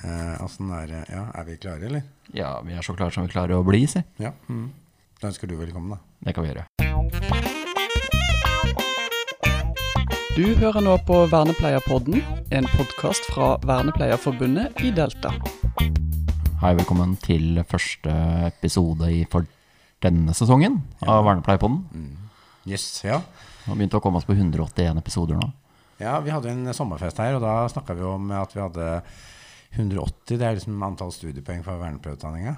Eh, 0.00 0.36
altså 0.40 0.64
er 0.72 1.04
Ja, 1.12 1.26
er 1.34 1.44
vi 1.44 1.56
klare, 1.56 1.84
eller? 1.84 2.02
Ja, 2.32 2.60
vi 2.64 2.72
er 2.72 2.80
så 2.80 2.94
klare 2.96 3.12
som 3.12 3.26
vi 3.26 3.32
klarer 3.32 3.58
å 3.58 3.64
bli, 3.64 3.86
si. 3.86 4.00
Ja. 4.18 4.32
Mm. 4.48 4.70
Da 5.20 5.28
ønsker 5.28 5.46
du 5.46 5.56
velkommen, 5.56 5.90
da. 5.90 5.98
Det 6.24 6.34
kan 6.34 6.44
vi 6.44 6.54
gjøre. 6.54 6.64
Du 10.36 10.56
hører 10.56 10.80
nå 10.80 10.96
på 11.04 11.26
Vernepleierpodden, 11.28 12.22
en 12.50 12.68
podkast 12.72 13.28
fra 13.34 13.58
Vernepleierforbundet 13.66 14.80
i 14.80 14.90
Delta. 14.90 15.34
Hei, 16.62 16.74
velkommen 16.78 17.18
til 17.20 17.60
første 17.68 18.14
episode 18.48 19.10
i 19.12 19.26
for 19.28 19.44
denne 20.00 20.32
sesongen 20.32 20.80
av 21.04 21.26
Vernepleierpodden. 21.28 21.84
Yes, 22.64 23.02
ja. 23.04 23.20
Vi 23.66 23.68
har 23.68 23.76
begynt 23.76 23.98
å 23.98 24.00
komme 24.00 24.16
oss 24.16 24.28
på 24.28 24.32
181 24.32 24.96
episoder 24.96 25.36
nå. 25.36 25.50
Ja, 26.00 26.16
vi 26.24 26.32
hadde 26.32 26.48
en 26.48 26.72
sommerfest 26.72 27.20
her, 27.20 27.36
og 27.36 27.44
da 27.44 27.66
snakka 27.68 27.92
vi 27.98 28.08
om 28.08 28.32
at 28.32 28.56
vi 28.56 28.64
hadde 28.64 29.02
180. 29.76 30.38
Det 30.38 30.46
er 30.46 30.56
liksom 30.56 30.82
antall 30.82 31.12
studiepoeng 31.14 31.62
for 31.66 31.78
vernepleierutdanninga. 31.80 32.56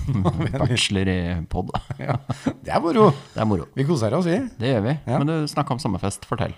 Bachelor 0.60 1.08
i 1.12 1.20
pod. 1.50 1.72
Ja. 2.00 2.16
Det 2.60 2.72
er 2.72 2.82
moro! 2.84 3.10
Det 3.34 3.40
er 3.40 3.48
moro. 3.48 3.68
Vi 3.76 3.86
koser 3.88 4.14
oss, 4.16 4.28
vi. 4.28 4.38
Det 4.60 4.74
gjør 4.74 4.84
vi. 4.88 4.96
Ja. 5.06 5.20
Men 5.20 5.30
du 5.30 5.36
snakka 5.50 5.76
om 5.76 5.82
sommerfest. 5.82 6.28
Fortell. 6.28 6.54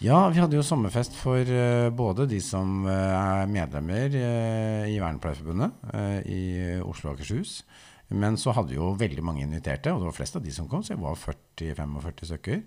Ja, 0.00 0.22
vi 0.32 0.40
hadde 0.40 0.56
jo 0.56 0.64
sommerfest 0.64 1.12
for 1.18 1.44
uh, 1.44 1.90
både 1.92 2.24
de 2.30 2.38
som 2.40 2.86
uh, 2.88 2.94
er 2.94 3.50
medlemmer 3.52 4.14
uh, 4.14 4.86
i 4.88 4.96
Vernepleierforbundet 4.96 6.24
i 6.32 6.42
Oslo 6.80 7.10
og 7.10 7.18
Akershus. 7.18 7.60
Men 8.10 8.36
så 8.40 8.50
hadde 8.56 8.72
vi 8.72 8.78
jo 8.78 8.88
veldig 8.98 9.22
mange 9.22 9.44
inviterte, 9.44 9.92
og 9.94 10.00
det 10.02 10.08
var 10.08 10.16
flest 10.16 10.36
av 10.38 10.42
de 10.42 10.50
som 10.54 10.66
kom, 10.70 10.82
så 10.82 10.96
jeg 10.96 11.02
var 11.02 11.18
40-45 11.20 12.26
stykker. 12.32 12.62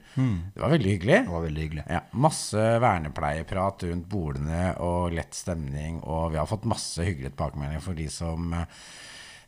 Det 0.55 0.61
var 0.63 0.71
veldig 0.71 0.91
hyggelig. 0.93 1.17
Det 1.25 1.33
var 1.33 1.43
veldig 1.47 1.63
hyggelig. 1.65 1.83
Ja, 1.91 1.99
masse 2.15 2.67
vernepleieprat 2.83 3.83
rundt 3.89 4.07
bordene 4.11 4.61
og 4.85 5.15
lett 5.17 5.35
stemning. 5.35 5.99
Og 6.07 6.31
vi 6.31 6.39
har 6.39 6.47
fått 6.47 6.69
masse 6.69 7.03
hyggelige 7.03 7.33
tilbakemeldinger 7.35 7.83
for 7.83 7.99
de 7.99 8.07
som, 8.13 8.53
eh, 8.55 8.63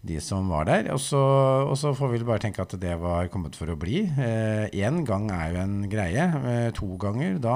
de 0.05 0.19
som 0.21 0.47
var 0.51 0.67
der. 0.69 0.87
Og 0.93 0.99
så, 1.01 1.19
og 1.65 1.73
så 1.81 1.91
får 1.97 2.11
vi 2.13 2.19
bare 2.27 2.41
tenke 2.43 2.61
at 2.63 2.75
det 2.81 2.93
var 3.01 3.27
kommet 3.33 3.57
for 3.57 3.71
å 3.73 3.77
bli. 3.79 4.03
Én 4.05 5.01
gang 5.07 5.27
er 5.33 5.53
jo 5.55 5.61
en 5.63 5.75
greie. 5.91 6.25
Eh, 6.51 6.69
to 6.77 6.89
ganger, 7.01 7.37
da 7.43 7.55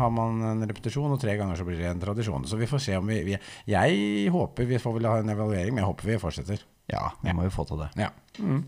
har 0.00 0.10
man 0.14 0.42
en 0.50 0.66
repetisjon. 0.68 1.12
Og 1.14 1.20
tre 1.22 1.36
ganger 1.40 1.56
så 1.60 1.66
blir 1.68 1.78
det 1.80 1.90
en 1.92 2.02
tradisjon. 2.02 2.46
Så 2.50 2.58
vi 2.60 2.68
får 2.70 2.82
se 2.90 2.96
om 2.98 3.06
vi, 3.10 3.20
vi 3.30 3.38
Jeg 3.70 4.30
håper 4.34 4.66
vi 4.68 4.80
får 4.82 4.98
vel 4.98 5.10
ha 5.10 5.18
en 5.22 5.34
evaluering, 5.34 5.74
men 5.74 5.84
jeg 5.84 5.90
håper 5.92 6.12
vi 6.14 6.20
fortsetter. 6.22 6.64
Ja, 6.92 7.10
vi 7.24 7.32
må 7.32 7.46
jo 7.46 7.54
få 7.54 7.64
til 7.70 7.80
det. 7.80 7.90
Ja. 7.96 8.10
Mm. 8.42 8.64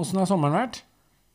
Åssen 0.00 0.18
har 0.18 0.26
sommeren 0.30 0.56
vært? 0.56 0.80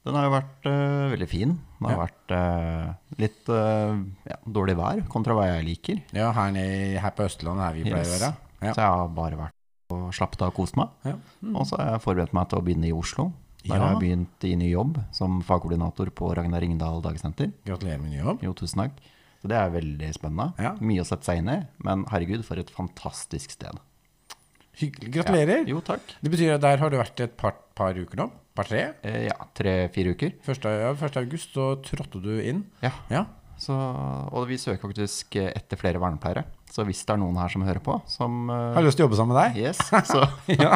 Den 0.06 0.14
har 0.19 0.28
jo 0.28 0.34
vært 0.36 0.67
øh, 0.69 1.06
veldig 1.16 1.28
fin. 1.31 1.53
Det 1.80 1.88
har 1.88 1.95
Ja. 1.95 2.02
vært 2.03 2.34
øh, 2.38 2.90
litt 3.23 3.47
øh, 3.50 4.03
ja, 4.30 4.36
dårlig 4.45 4.75
vær 4.78 5.00
kontra 5.09 5.34
hva 5.34 5.47
jeg 5.50 5.66
liker. 5.66 6.02
Ja, 6.14 6.28
her, 6.36 6.52
nede, 6.53 7.00
her 7.02 7.14
på 7.17 7.25
Østlandet, 7.25 7.66
her 7.66 7.78
vi 7.80 7.86
pleier 7.88 8.03
å 8.03 8.12
Yes. 8.12 8.19
være. 8.22 8.34
Ja. 8.62 8.73
Så 8.75 8.84
jeg 8.84 8.92
har 9.00 9.09
bare 9.17 9.40
vært 9.40 9.55
og 9.94 10.14
slappet 10.14 10.41
av 10.41 10.50
og 10.53 10.55
kost 10.61 10.78
meg. 10.80 10.89
Ja. 11.05 11.16
Og 11.53 11.66
så 11.69 11.78
har 11.78 11.91
jeg 11.95 12.02
forberedt 12.05 12.33
meg 12.33 12.47
til 12.50 12.59
å 12.59 12.64
begynne 12.66 12.88
i 12.89 12.94
Oslo. 12.95 13.31
Der 13.66 13.75
Ja. 13.75 13.81
har 13.81 13.94
jeg 13.95 14.02
begynt 14.03 14.44
i 14.45 14.55
ny 14.55 14.69
jobb 14.72 15.00
som 15.11 15.41
fagkoordinator 15.41 16.09
på 16.14 16.36
Ragnar 16.38 16.61
Ringdal 16.61 17.02
dagsenter. 17.02 17.52
Gratulerer 17.66 18.00
med 18.02 18.11
ny 18.11 18.17
jobb. 18.22 18.44
Jo, 18.44 18.53
tusen 18.53 18.78
takk. 18.83 18.91
Så 19.41 19.47
det 19.50 19.58
er 19.58 19.69
veldig 19.73 20.13
spennende. 20.13 20.53
Ja. 20.58 20.75
Mye 20.81 21.02
å 21.02 21.06
sette 21.06 21.23
seg 21.25 21.38
inn 21.41 21.50
i, 21.50 21.67
men 21.83 22.06
herregud, 22.06 22.44
for 22.45 22.58
et 22.58 22.69
fantastisk 22.69 23.52
sted. 23.52 23.78
Hyggelig. 24.75 25.11
Gratulerer. 25.16 25.66
Jo, 25.69 25.80
takk. 25.81 26.02
Det 26.22 26.31
betyr 26.33 26.56
at 26.56 26.61
der 26.66 26.78
har 26.81 26.89
du 26.89 26.97
vært 26.97 27.19
et 27.23 27.36
par, 27.39 27.53
par 27.78 27.94
uker 27.95 28.16
nå? 28.19 28.30
Par-tre? 28.56 28.81
Eh, 29.03 29.28
ja, 29.28 29.36
tre-fire 29.56 30.13
uker. 30.16 30.33
1. 30.45 30.66
Ja, 30.81 30.94
1. 30.94 31.17
august 31.22 31.53
så 31.56 31.75
trådte 31.83 32.22
du 32.23 32.33
inn. 32.41 32.66
Ja. 32.83 32.91
Ja. 33.09 33.25
Så, 33.58 33.72
og 33.75 34.47
vi 34.50 34.58
søker 34.59 34.89
faktisk 34.89 35.36
etter 35.39 35.78
flere 35.80 36.00
vernepleiere. 36.00 36.44
Så 36.76 36.84
hvis 36.84 37.06
det 37.08 37.14
er 37.14 37.20
noen 37.22 37.38
her 37.40 37.48
som 37.54 37.62
hører 37.64 37.80
på, 37.80 37.94
som 38.12 38.50
eh, 38.52 38.73
Har 38.76 38.84
lyst 38.84 38.98
til 39.00 39.06
å 39.06 39.08
jobbe 39.08 39.16
sammen 39.16 39.31
med 39.31 39.56
deg? 39.56 39.62
Yes, 39.64 39.80
så 40.12 40.26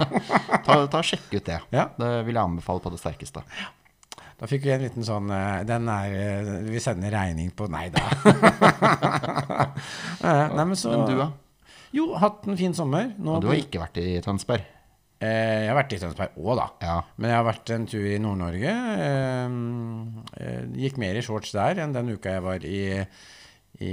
ta, 0.66 0.78
ta 0.88 1.02
sjekk 1.04 1.26
ut 1.34 1.44
det. 1.50 1.58
Ja. 1.76 1.90
Det 2.00 2.12
vil 2.24 2.38
jeg 2.38 2.44
anbefale 2.46 2.80
på 2.86 2.94
det 2.94 3.02
sterkeste. 3.02 3.44
Da 4.40 4.48
fikk 4.48 4.64
vi 4.64 4.72
en 4.72 4.86
liten 4.86 5.04
sånn 5.04 5.28
eh, 5.36 5.66
Den 5.68 5.90
er 5.92 6.14
eh, 6.16 6.52
Vi 6.70 6.80
sender 6.80 7.12
regning 7.12 7.50
på 7.52 7.68
Nei 7.72 7.90
da. 7.92 8.06
Nei, 10.24 10.64
men 10.64 10.76
så 10.80 10.94
Men 10.94 11.04
du, 11.10 11.18
da? 11.20 11.28
Jo, 11.98 12.06
hatt 12.22 12.46
en 12.48 12.56
fin 12.60 12.76
sommer. 12.78 13.10
Nå, 13.18 13.40
du 13.44 13.50
har 13.50 13.58
ikke 13.60 13.82
vært 13.82 13.98
i 14.00 14.20
Tønsberg? 14.24 14.64
eh, 15.20 15.66
jeg 15.66 15.68
har 15.68 15.76
vært 15.82 15.96
i 15.98 16.00
Tønsberg 16.00 16.38
òg, 16.40 16.54
da. 16.62 16.68
Ja. 16.86 16.96
Men 17.18 17.34
jeg 17.34 17.40
har 17.42 17.48
vært 17.50 17.74
en 17.76 17.90
tur 17.92 18.06
i 18.08 18.16
Nord-Norge. 18.24 18.76
Gikk 20.80 21.02
mer 21.02 21.20
i 21.20 21.26
shorts 21.26 21.52
der 21.58 21.82
enn 21.84 21.98
den 21.98 22.14
uka 22.14 22.38
jeg 22.38 22.46
var 22.46 22.64
i, 22.64 22.80
i 23.84 23.92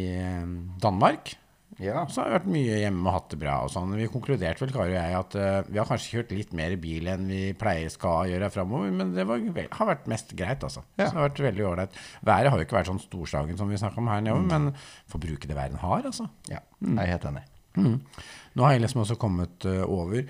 Danmark. 0.84 1.34
Ja. 1.82 2.04
Så 2.08 2.22
har 2.22 2.30
vi 2.30 2.36
vært 2.36 2.48
mye 2.54 2.78
hjemme 2.80 3.04
og 3.04 3.16
hatt 3.16 3.32
det 3.34 3.38
bra. 3.40 3.56
og 3.66 3.72
sånn. 3.72 3.94
Vi 3.98 4.08
konkluderte 4.12 4.64
vel, 4.64 4.72
Kari 4.74 4.94
og 4.94 4.96
jeg, 4.96 5.16
at 5.18 5.36
uh, 5.36 5.68
vi 5.68 5.80
har 5.80 5.88
kanskje 5.88 6.12
kjørt 6.14 6.36
litt 6.36 6.54
mer 6.56 6.76
bil 6.80 7.10
enn 7.12 7.26
vi 7.28 7.40
pleier 7.58 7.92
skal 7.92 8.30
gjøre 8.32 8.52
framover, 8.54 8.94
men 8.96 9.12
det 9.16 9.26
var, 9.28 9.42
har 9.80 9.90
vært 9.92 10.08
mest 10.12 10.32
greit, 10.38 10.64
altså. 10.64 10.84
Ja. 10.96 11.08
Så 11.08 11.10
det 11.10 11.20
har 11.20 11.28
vært 11.28 11.42
veldig 11.48 11.66
ålreit. 11.72 11.98
Været 12.26 12.52
har 12.52 12.62
jo 12.62 12.68
ikke 12.68 12.78
vært 12.78 12.92
sånn 12.92 13.02
storslagen 13.04 13.60
som 13.60 13.72
vi 13.72 13.80
snakka 13.80 14.00
om 14.02 14.12
her 14.12 14.24
nede, 14.24 14.46
men 14.48 14.70
får 15.12 15.24
bruke 15.26 15.50
det 15.50 15.58
verden 15.58 15.82
har, 15.84 16.08
altså. 16.12 16.30
ja. 16.52 16.62
Jeg 16.80 17.02
er 17.02 17.12
helt 17.12 17.28
enig. 17.32 17.44
Nå 17.76 18.64
har 18.64 18.72
jeg 18.72 18.86
liksom 18.86 19.02
også 19.04 19.18
kommet 19.20 19.68
uh, 19.68 19.82
over 19.84 20.24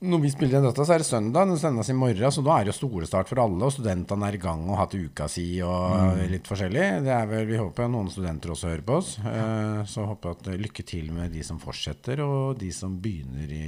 når 0.00 0.20
vi 0.22 0.30
spiller 0.32 0.56
inn 0.56 0.64
dette, 0.64 0.84
så 0.86 0.94
er 0.94 1.02
det 1.02 1.06
søndag. 1.08 1.48
Den 1.50 1.58
sendes 1.60 1.90
i 1.92 1.96
morgen, 1.96 2.32
så 2.32 2.40
da 2.44 2.54
er 2.56 2.64
det 2.64 2.72
jo 2.72 2.76
skolestart 2.78 3.28
for 3.28 3.42
alle. 3.42 3.60
Og 3.66 3.74
studentene 3.74 4.30
er 4.30 4.38
i 4.38 4.40
gang 4.40 4.62
og 4.64 4.78
har 4.78 4.86
hatt 4.86 4.96
uka 4.96 5.26
si 5.28 5.44
og 5.60 6.22
litt 6.30 6.48
forskjellig. 6.48 6.86
Det 7.04 7.12
er 7.12 7.26
vel, 7.28 7.44
Vi 7.50 7.58
håper 7.60 7.90
noen 7.92 8.08
studenter 8.08 8.54
også 8.54 8.70
hører 8.70 8.84
på 8.86 8.96
oss. 8.96 9.10
Eh, 9.20 9.82
så 9.90 10.06
håper 10.08 10.30
jeg 10.30 10.38
at 10.38 10.48
eh, 10.54 10.60
lykke 10.64 10.84
til 10.88 11.10
med 11.12 11.34
de 11.36 11.44
som 11.44 11.58
fortsetter, 11.60 12.22
og 12.24 12.56
de 12.60 12.70
som 12.72 12.94
begynner 13.02 13.52
i, 13.52 13.66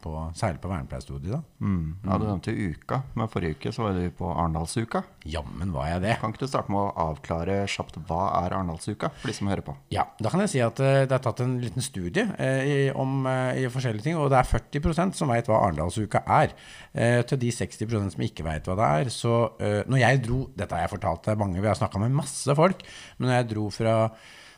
på, 0.00 0.14
særlig 0.38 0.62
på 0.62 0.70
vernepleierstudiet. 0.72 1.34
da. 1.36 1.42
Mm. 1.60 2.00
Ja, 2.06 2.16
du 2.16 2.26
nevnte 2.30 2.56
jo 2.56 2.72
uka, 2.72 3.02
men 3.12 3.30
forrige 3.34 3.58
uke 3.58 3.74
så 3.76 3.84
var 3.84 4.00
du 4.00 4.08
på 4.16 4.32
Arendalsuka. 4.32 5.04
Jammen 5.28 5.76
var 5.76 5.90
jeg 5.92 6.04
det. 6.06 6.16
Kan 6.22 6.32
ikke 6.32 6.46
du 6.46 6.52
starte 6.54 6.72
med 6.72 6.80
å 6.80 7.10
avklare 7.10 7.60
kjapt 7.68 8.00
hva 8.08 8.22
er 8.40 8.56
Arendalsuka, 8.56 9.12
for 9.20 9.28
de 9.28 9.36
som 9.36 9.52
hører 9.52 9.66
på? 9.68 9.76
Ja, 9.92 10.08
da 10.16 10.32
kan 10.32 10.46
jeg 10.46 10.54
si 10.54 10.64
at 10.64 10.80
eh, 10.80 11.04
det 11.04 11.18
er 11.18 11.28
tatt 11.28 11.44
en 11.44 11.58
liten 11.60 11.84
studie 11.84 12.24
eh, 12.40 12.64
i, 12.64 12.80
om 12.88 13.28
eh, 13.28 13.64
i 13.66 13.68
forskjellige 13.68 14.08
ting, 14.08 14.16
og 14.16 14.32
det 14.32 14.40
er 14.40 14.48
40% 14.48 15.20
som 15.20 15.28
vet 15.28 15.52
hva 15.52 15.60
Arendalsuka 15.60 15.73
er. 15.80 16.54
Eh, 16.92 17.20
til 17.26 17.40
de 17.40 17.50
60% 17.50 18.14
som 18.14 18.24
ikke 18.26 18.46
vet 18.46 18.68
hva 18.68 18.78
det 18.78 18.92
er, 19.00 19.10
så 19.12 19.34
eh, 19.58 19.82
når 19.88 20.02
jeg 20.02 20.22
dro 20.24 20.40
Dette 20.54 20.74
har 20.74 20.86
jeg 20.86 20.94
fortalt 20.96 21.24
til 21.24 21.38
mange, 21.40 21.60
vi 21.60 21.70
har 21.70 21.78
snakka 21.78 21.98
med 22.02 22.14
masse 22.14 22.54
folk, 22.54 22.82
men 23.18 23.28
når 23.28 23.38
jeg 23.38 23.50
dro 23.54 23.68
fra 23.74 23.94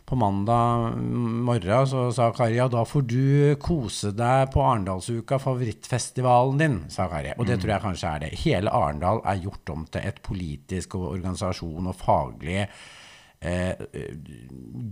på 0.06 0.14
mandag 0.14 0.94
morgen 1.02 1.86
så 1.90 2.04
sa 2.14 2.28
Kari 2.34 2.60
ja, 2.60 2.68
da 2.70 2.84
får 2.86 3.06
du 3.10 3.56
kose 3.58 4.12
deg 4.14 4.52
på 4.54 4.62
Arendalsuka, 4.62 5.40
favorittfestivalen 5.42 6.60
din, 6.62 6.76
sa 6.92 7.08
Kari. 7.10 7.32
Og 7.34 7.48
det 7.48 7.58
tror 7.58 7.74
jeg 7.74 7.84
kanskje 7.88 8.12
er 8.12 8.22
det. 8.22 8.30
Hele 8.44 8.70
Arendal 8.70 9.18
er 9.26 9.42
gjort 9.42 9.74
om 9.74 9.82
til 9.90 10.06
et 10.06 10.22
politisk 10.22 10.94
og 10.94 11.08
organisasjon 11.16 11.90
og 11.90 11.98
faglig 11.98 12.68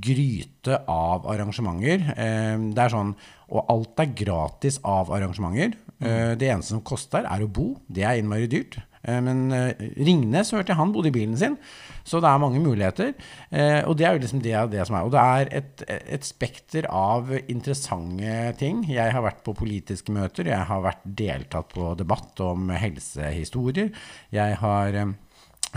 gryte 0.05 0.81
av 0.91 1.27
arrangementer. 1.31 2.05
Eh, 2.17 2.57
det 2.75 2.85
er 2.85 2.93
sånn, 2.93 3.15
og 3.51 3.71
alt 3.73 4.03
er 4.05 4.15
gratis 4.17 4.81
av 4.85 5.13
arrangementer. 5.15 5.79
Eh, 6.01 6.35
det 6.39 6.51
eneste 6.51 6.75
som 6.75 6.85
koster 6.85 7.25
er 7.25 7.45
å 7.45 7.51
bo. 7.51 7.75
Det 7.89 8.05
er 8.05 8.21
innmari 8.21 8.51
dyrt. 8.51 8.81
Eh, 9.05 9.21
men 9.25 9.49
eh, 9.53 9.83
Ringnes 10.07 10.53
hørte 10.55 10.73
jeg 10.73 10.81
han 10.81 10.93
bodde 10.95 11.11
i 11.11 11.15
bilen 11.15 11.37
sin, 11.39 11.57
så 12.05 12.21
det 12.23 12.31
er 12.31 12.43
mange 12.43 12.63
muligheter. 12.63 13.13
Eh, 13.51 13.81
og 13.89 13.97
det 13.99 14.09
er 14.09 14.17
jo 14.17 14.25
liksom 14.25 14.43
det, 14.45 14.55
det 14.73 14.87
som 14.89 14.99
er. 14.99 15.09
Og 15.09 15.15
det 15.15 15.25
er 15.25 15.53
et, 15.61 15.85
et 16.19 16.27
spekter 16.29 16.89
av 16.91 17.33
interessante 17.41 18.55
ting. 18.61 18.85
Jeg 18.91 19.15
har 19.15 19.25
vært 19.25 19.45
på 19.47 19.57
politiske 19.57 20.15
møter, 20.15 20.53
jeg 20.53 20.71
har 20.71 20.85
vært 20.85 21.05
deltatt 21.05 21.73
på 21.75 21.93
debatt 21.99 22.45
om 22.45 22.73
helsehistorier. 22.73 23.93
Jeg 24.35 24.59
har 24.63 25.01
eh, 25.01 25.15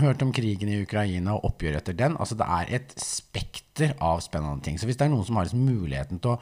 hørt 0.00 0.22
om 0.24 0.32
krigen 0.34 0.70
i 0.72 0.80
Ukraina 0.82 1.36
og 1.36 1.44
oppgjør 1.52 1.78
etter 1.80 1.96
den. 1.98 2.16
Altså 2.20 2.36
det 2.38 2.46
er 2.58 2.74
et 2.78 2.94
spekter 3.02 3.94
av 4.04 4.20
spennende 4.24 4.62
ting. 4.64 4.78
Så 4.78 4.88
hvis 4.88 4.98
det 4.98 5.06
er 5.06 5.12
noen 5.14 5.26
som 5.26 5.38
har 5.38 5.48
liksom 5.48 5.64
muligheten 5.68 6.20
til 6.22 6.36
å 6.36 6.40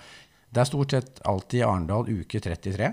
Det 0.56 0.61
er 0.62 0.69
stort 0.69 0.93
sett 0.94 1.19
alltid 1.27 1.65
Arendal 1.67 2.06
uke 2.09 2.41
33. 2.41 2.87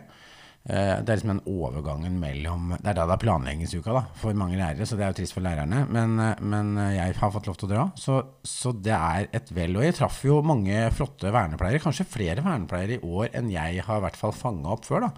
Eh, 0.66 0.96
Det 1.04 1.10
er 1.10 1.16
liksom 1.20 1.34
den 1.36 1.46
overgangen 1.48 2.16
mellom 2.20 2.74
Det 2.80 2.90
er 2.90 2.98
da 2.98 3.06
det 3.06 3.14
er 3.14 3.22
planleggingsuka 3.24 3.94
da, 3.94 4.02
for 4.16 4.34
mange 4.34 4.58
lærere, 4.58 4.88
så 4.88 4.98
det 4.98 5.06
er 5.06 5.12
jo 5.14 5.20
trist 5.20 5.36
for 5.36 5.44
lærerne. 5.46 5.86
Men, 5.88 6.18
eh, 6.20 6.42
men 6.42 6.76
jeg 6.96 7.16
har 7.20 7.32
fått 7.32 7.48
lov 7.48 7.58
til 7.58 7.70
å 7.70 7.74
dra, 7.74 7.86
så, 7.96 8.24
så 8.44 8.74
det 8.74 8.96
er 8.96 9.28
et 9.32 9.52
vel. 9.54 9.78
Og 9.78 9.84
jeg 9.84 9.96
traff 9.96 10.24
jo 10.26 10.42
mange 10.42 10.90
flotte 10.92 11.32
vernepleiere, 11.32 11.84
kanskje 11.84 12.08
flere 12.10 12.44
vernepleiere 12.44 12.98
i 12.98 13.04
år 13.06 13.30
enn 13.34 13.52
jeg 13.54 13.84
har 13.86 13.98
i 14.02 14.06
hvert 14.08 14.20
fall 14.20 14.32
fanga 14.32 14.74
opp 14.74 14.86
før. 14.90 15.08
da. 15.08 15.14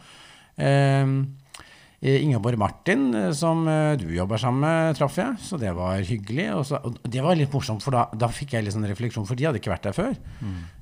Eh, 0.57 1.06
Ingeborg 2.05 2.59
Martin, 2.61 3.07
eh, 3.17 3.31
som 3.33 3.63
eh, 3.71 3.95
du 3.97 4.07
jobber 4.13 4.37
sammen 4.41 4.61
med, 4.65 4.97
traff 4.99 5.17
jeg, 5.17 5.39
så 5.41 5.57
det 5.61 5.71
var 5.77 6.03
hyggelig. 6.05 6.47
Og, 6.53 6.63
så, 6.69 6.79
og 6.85 6.99
det 7.01 7.23
var 7.25 7.37
litt 7.39 7.53
morsomt, 7.55 7.83
for 7.85 7.95
da, 7.97 8.05
da 8.13 8.29
fikk 8.29 8.53
jeg 8.57 8.67
litt 8.67 8.75
sånn 8.75 8.87
refleksjon, 8.89 9.25
for 9.25 9.39
de 9.39 9.47
hadde 9.49 9.61
ikke 9.61 9.73
vært 9.73 9.87
der 9.89 9.97
før. 9.97 10.15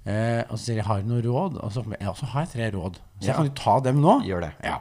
Eh, 0.03 0.41
og 0.49 0.55
så 0.57 0.61
sier 0.65 0.81
jeg, 0.81 0.87
har 0.89 1.03
du 1.03 1.11
noen 1.13 1.25
råd? 1.25 1.59
Og 1.63 1.75
så, 1.75 1.85
ja, 1.95 2.15
så 2.19 2.31
har 2.33 2.45
jeg 2.47 2.53
tre 2.55 2.71
råd. 2.75 2.99
Så 3.19 3.29
jeg 3.29 3.37
kan 3.39 3.51
jo 3.51 3.57
ta 3.61 3.77
dem 3.87 4.01
nå. 4.03 4.17
Gjør 4.27 4.47
det. 4.47 4.53
Ja. 4.67 4.79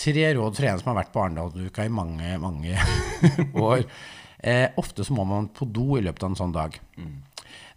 Tre 0.00 0.26
råd 0.38 0.58
for 0.58 0.70
en 0.70 0.80
som 0.80 0.90
har 0.92 1.00
vært 1.02 1.12
på 1.14 1.22
Arendalsuka 1.24 1.86
i 1.86 1.92
mange, 2.00 2.34
mange 2.42 2.74
år. 3.70 3.86
Eh, 4.40 4.70
ofte 4.80 5.04
så 5.04 5.12
må 5.12 5.20
man 5.28 5.50
på 5.52 5.66
do 5.68 5.98
i 5.98 6.00
løpet 6.00 6.22
av 6.24 6.30
en 6.30 6.36
sånn 6.38 6.52
dag. 6.54 6.78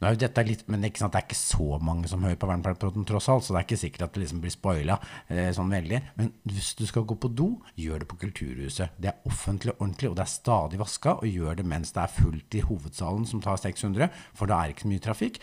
Nå 0.04 0.10
er 0.10 0.18
jo 0.18 0.20
dette 0.26 0.44
litt, 0.44 0.64
men 0.68 0.82
ikke 0.84 1.00
sant, 1.00 1.14
det 1.14 1.22
er 1.22 1.26
ikke 1.30 1.38
så 1.40 1.78
mange 1.80 2.10
som 2.12 2.26
hører 2.26 2.36
på 2.36 2.48
Vernepleierpodden 2.50 3.06
tross 3.08 3.30
alt, 3.32 3.46
så 3.46 3.54
det 3.56 3.62
er 3.62 3.68
ikke 3.70 3.78
sikkert 3.80 4.04
at 4.04 4.18
det 4.18 4.24
liksom 4.26 4.42
blir 4.44 4.52
spoila 4.52 4.98
eh, 5.32 5.48
sånn 5.56 5.72
veldig. 5.72 6.02
Men 6.18 6.34
hvis 6.50 6.74
du 6.76 6.84
skal 6.90 7.06
gå 7.08 7.16
på 7.24 7.32
do, 7.32 7.48
gjør 7.80 8.04
det 8.04 8.10
på 8.12 8.20
Kulturhuset. 8.26 8.98
Det 9.00 9.14
er 9.14 9.32
offentlig 9.32 9.72
og 9.72 9.86
ordentlig, 9.86 10.12
og 10.12 10.20
det 10.20 10.26
er 10.26 10.34
stadig 10.34 10.82
vaska, 10.84 11.16
og 11.24 11.32
gjør 11.32 11.62
det 11.62 11.68
mens 11.72 11.96
det 11.96 12.04
er 12.04 12.16
fullt 12.18 12.60
i 12.60 12.66
hovedsalen 12.68 13.24
som 13.32 13.46
tar 13.48 13.64
600, 13.64 14.12
for 14.36 14.52
da 14.52 14.60
er 14.60 14.74
det 14.74 14.76
ikke 14.76 14.90
så 14.90 14.92
mye 14.92 15.06
trafikk. 15.08 15.40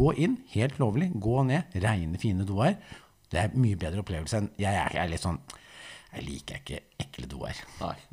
Gå 0.00 0.14
inn, 0.24 0.40
helt 0.56 0.80
lovlig, 0.80 1.12
gå 1.12 1.42
ned, 1.52 1.76
reine, 1.84 2.22
fine 2.22 2.48
doer. 2.48 2.80
Det 3.28 3.44
er 3.44 3.60
mye 3.60 3.76
bedre 3.76 4.00
opplevelse 4.00 4.40
enn 4.40 4.54
Jeg 4.60 4.72
er, 4.72 4.96
jeg 4.96 5.04
er 5.04 5.12
litt 5.12 5.28
sånn 5.28 5.42
jeg 6.12 6.26
liker 6.26 6.58
ikke 6.60 6.78
ekle 7.00 7.28
doer. 7.30 7.60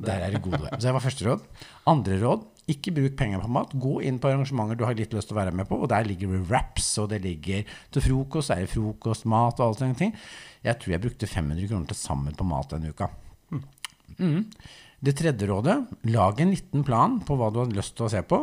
Der 0.00 0.22
er 0.24 0.32
det 0.32 0.40
gode 0.40 0.62
doer. 0.62 0.72
Så 0.72 0.86
det 0.86 0.94
var 0.96 1.02
første 1.04 1.26
råd. 1.26 1.42
Andre 1.90 2.16
råd, 2.22 2.46
ikke 2.72 2.92
bruk 2.96 3.16
penger 3.18 3.42
på 3.42 3.50
mat. 3.52 3.72
Gå 3.82 3.96
inn 4.06 4.20
på 4.22 4.30
arrangementer 4.30 4.78
du 4.78 4.84
har 4.86 4.96
litt 4.98 5.14
lyst 5.16 5.30
til 5.30 5.36
å 5.36 5.40
være 5.40 5.54
med 5.56 5.68
på, 5.68 5.78
og 5.80 5.90
der 5.92 6.06
ligger 6.08 6.34
det 6.34 6.44
wraps, 6.50 6.92
og 7.02 7.10
det 7.12 7.22
ligger 7.24 7.64
til 7.94 8.04
frokost, 8.04 8.52
er 8.54 8.64
det 8.64 8.72
frokost, 8.72 9.26
mat 9.30 9.60
og 9.60 9.66
alt 9.66 9.82
sånne 9.82 9.98
ting. 9.98 10.14
Jeg 10.66 10.80
tror 10.80 10.94
jeg 10.94 11.04
brukte 11.06 11.30
500 11.30 11.70
kroner 11.70 11.90
til 11.90 12.00
sammen 12.00 12.36
på 12.36 12.46
mat 12.48 12.74
denne 12.74 12.92
uka. 12.92 13.10
Mm. 14.20 14.44
Det 15.00 15.16
tredje 15.16 15.48
rådet, 15.48 15.76
lag 16.12 16.40
en 16.40 16.52
liten 16.52 16.84
plan 16.84 17.18
på 17.24 17.36
hva 17.40 17.48
du 17.52 17.62
har 17.62 17.74
lyst 17.74 17.96
til 17.96 18.06
å 18.06 18.12
se 18.12 18.20
på. 18.26 18.42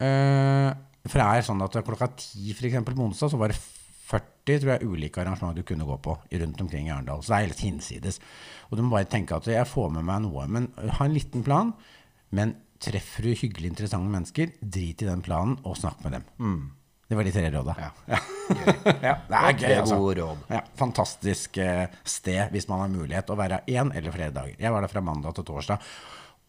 Eh, 0.00 0.70
for 1.04 1.20
det 1.20 1.26
er 1.28 1.44
sånn 1.44 1.62
at 1.64 1.76
klokka 1.84 2.08
ti 2.16 2.54
for 2.56 2.68
eksempel 2.70 2.96
på 2.96 3.04
onsdag, 3.04 3.32
så 3.34 3.40
var 3.40 3.52
det 3.52 3.60
40 4.04 4.60
tror 4.60 4.72
jeg, 4.74 4.88
ulike 4.88 5.20
arrangementer 5.20 5.62
du 5.62 5.68
kunne 5.68 5.86
gå 5.88 5.96
på 6.04 6.16
rundt 6.16 6.60
omkring 6.60 6.88
i 6.88 6.92
Arendal. 6.92 7.22
Så 7.22 7.32
det 7.32 7.36
er 7.36 7.46
helt 7.48 7.64
hinsides. 7.64 8.20
Og 8.68 8.76
du 8.76 8.84
må 8.84 8.96
bare 8.96 9.08
tenke 9.08 9.36
at 9.36 9.48
jeg 9.48 9.68
får 9.68 9.92
med 9.94 10.06
meg 10.08 10.24
noe. 10.26 10.44
Men 10.48 10.68
ha 10.76 11.06
en 11.06 11.16
liten 11.16 11.44
plan. 11.46 11.72
Men 12.34 12.56
treffer 12.84 13.28
du 13.28 13.34
hyggelig 13.34 13.72
interessante 13.72 14.12
mennesker, 14.12 14.56
drit 14.60 15.04
i 15.04 15.08
den 15.08 15.22
planen 15.24 15.58
og 15.64 15.78
snakk 15.80 16.02
med 16.04 16.18
dem. 16.18 16.26
Det 17.08 17.18
var 17.18 17.26
de 17.28 17.32
tre 17.34 17.50
råda. 17.52 17.76
Ja. 17.78 17.90
Ja, 19.04 19.14
det 19.28 19.38
er 19.38 19.56
gøy, 19.58 19.72
altså. 19.76 19.98
råd. 20.00 20.44
Ja, 20.50 20.60
fantastisk 20.78 21.58
eh, 21.62 21.86
sted 22.04 22.52
hvis 22.54 22.66
man 22.70 22.84
har 22.84 22.92
mulighet 22.92 23.30
å 23.30 23.36
være 23.38 23.60
én 23.70 23.92
eller 23.92 24.14
flere 24.14 24.34
dager. 24.34 24.56
Jeg 24.60 24.72
var 24.72 24.84
der 24.84 24.92
fra 24.92 25.02
mandag 25.04 25.36
til 25.36 25.46
torsdag. 25.48 25.84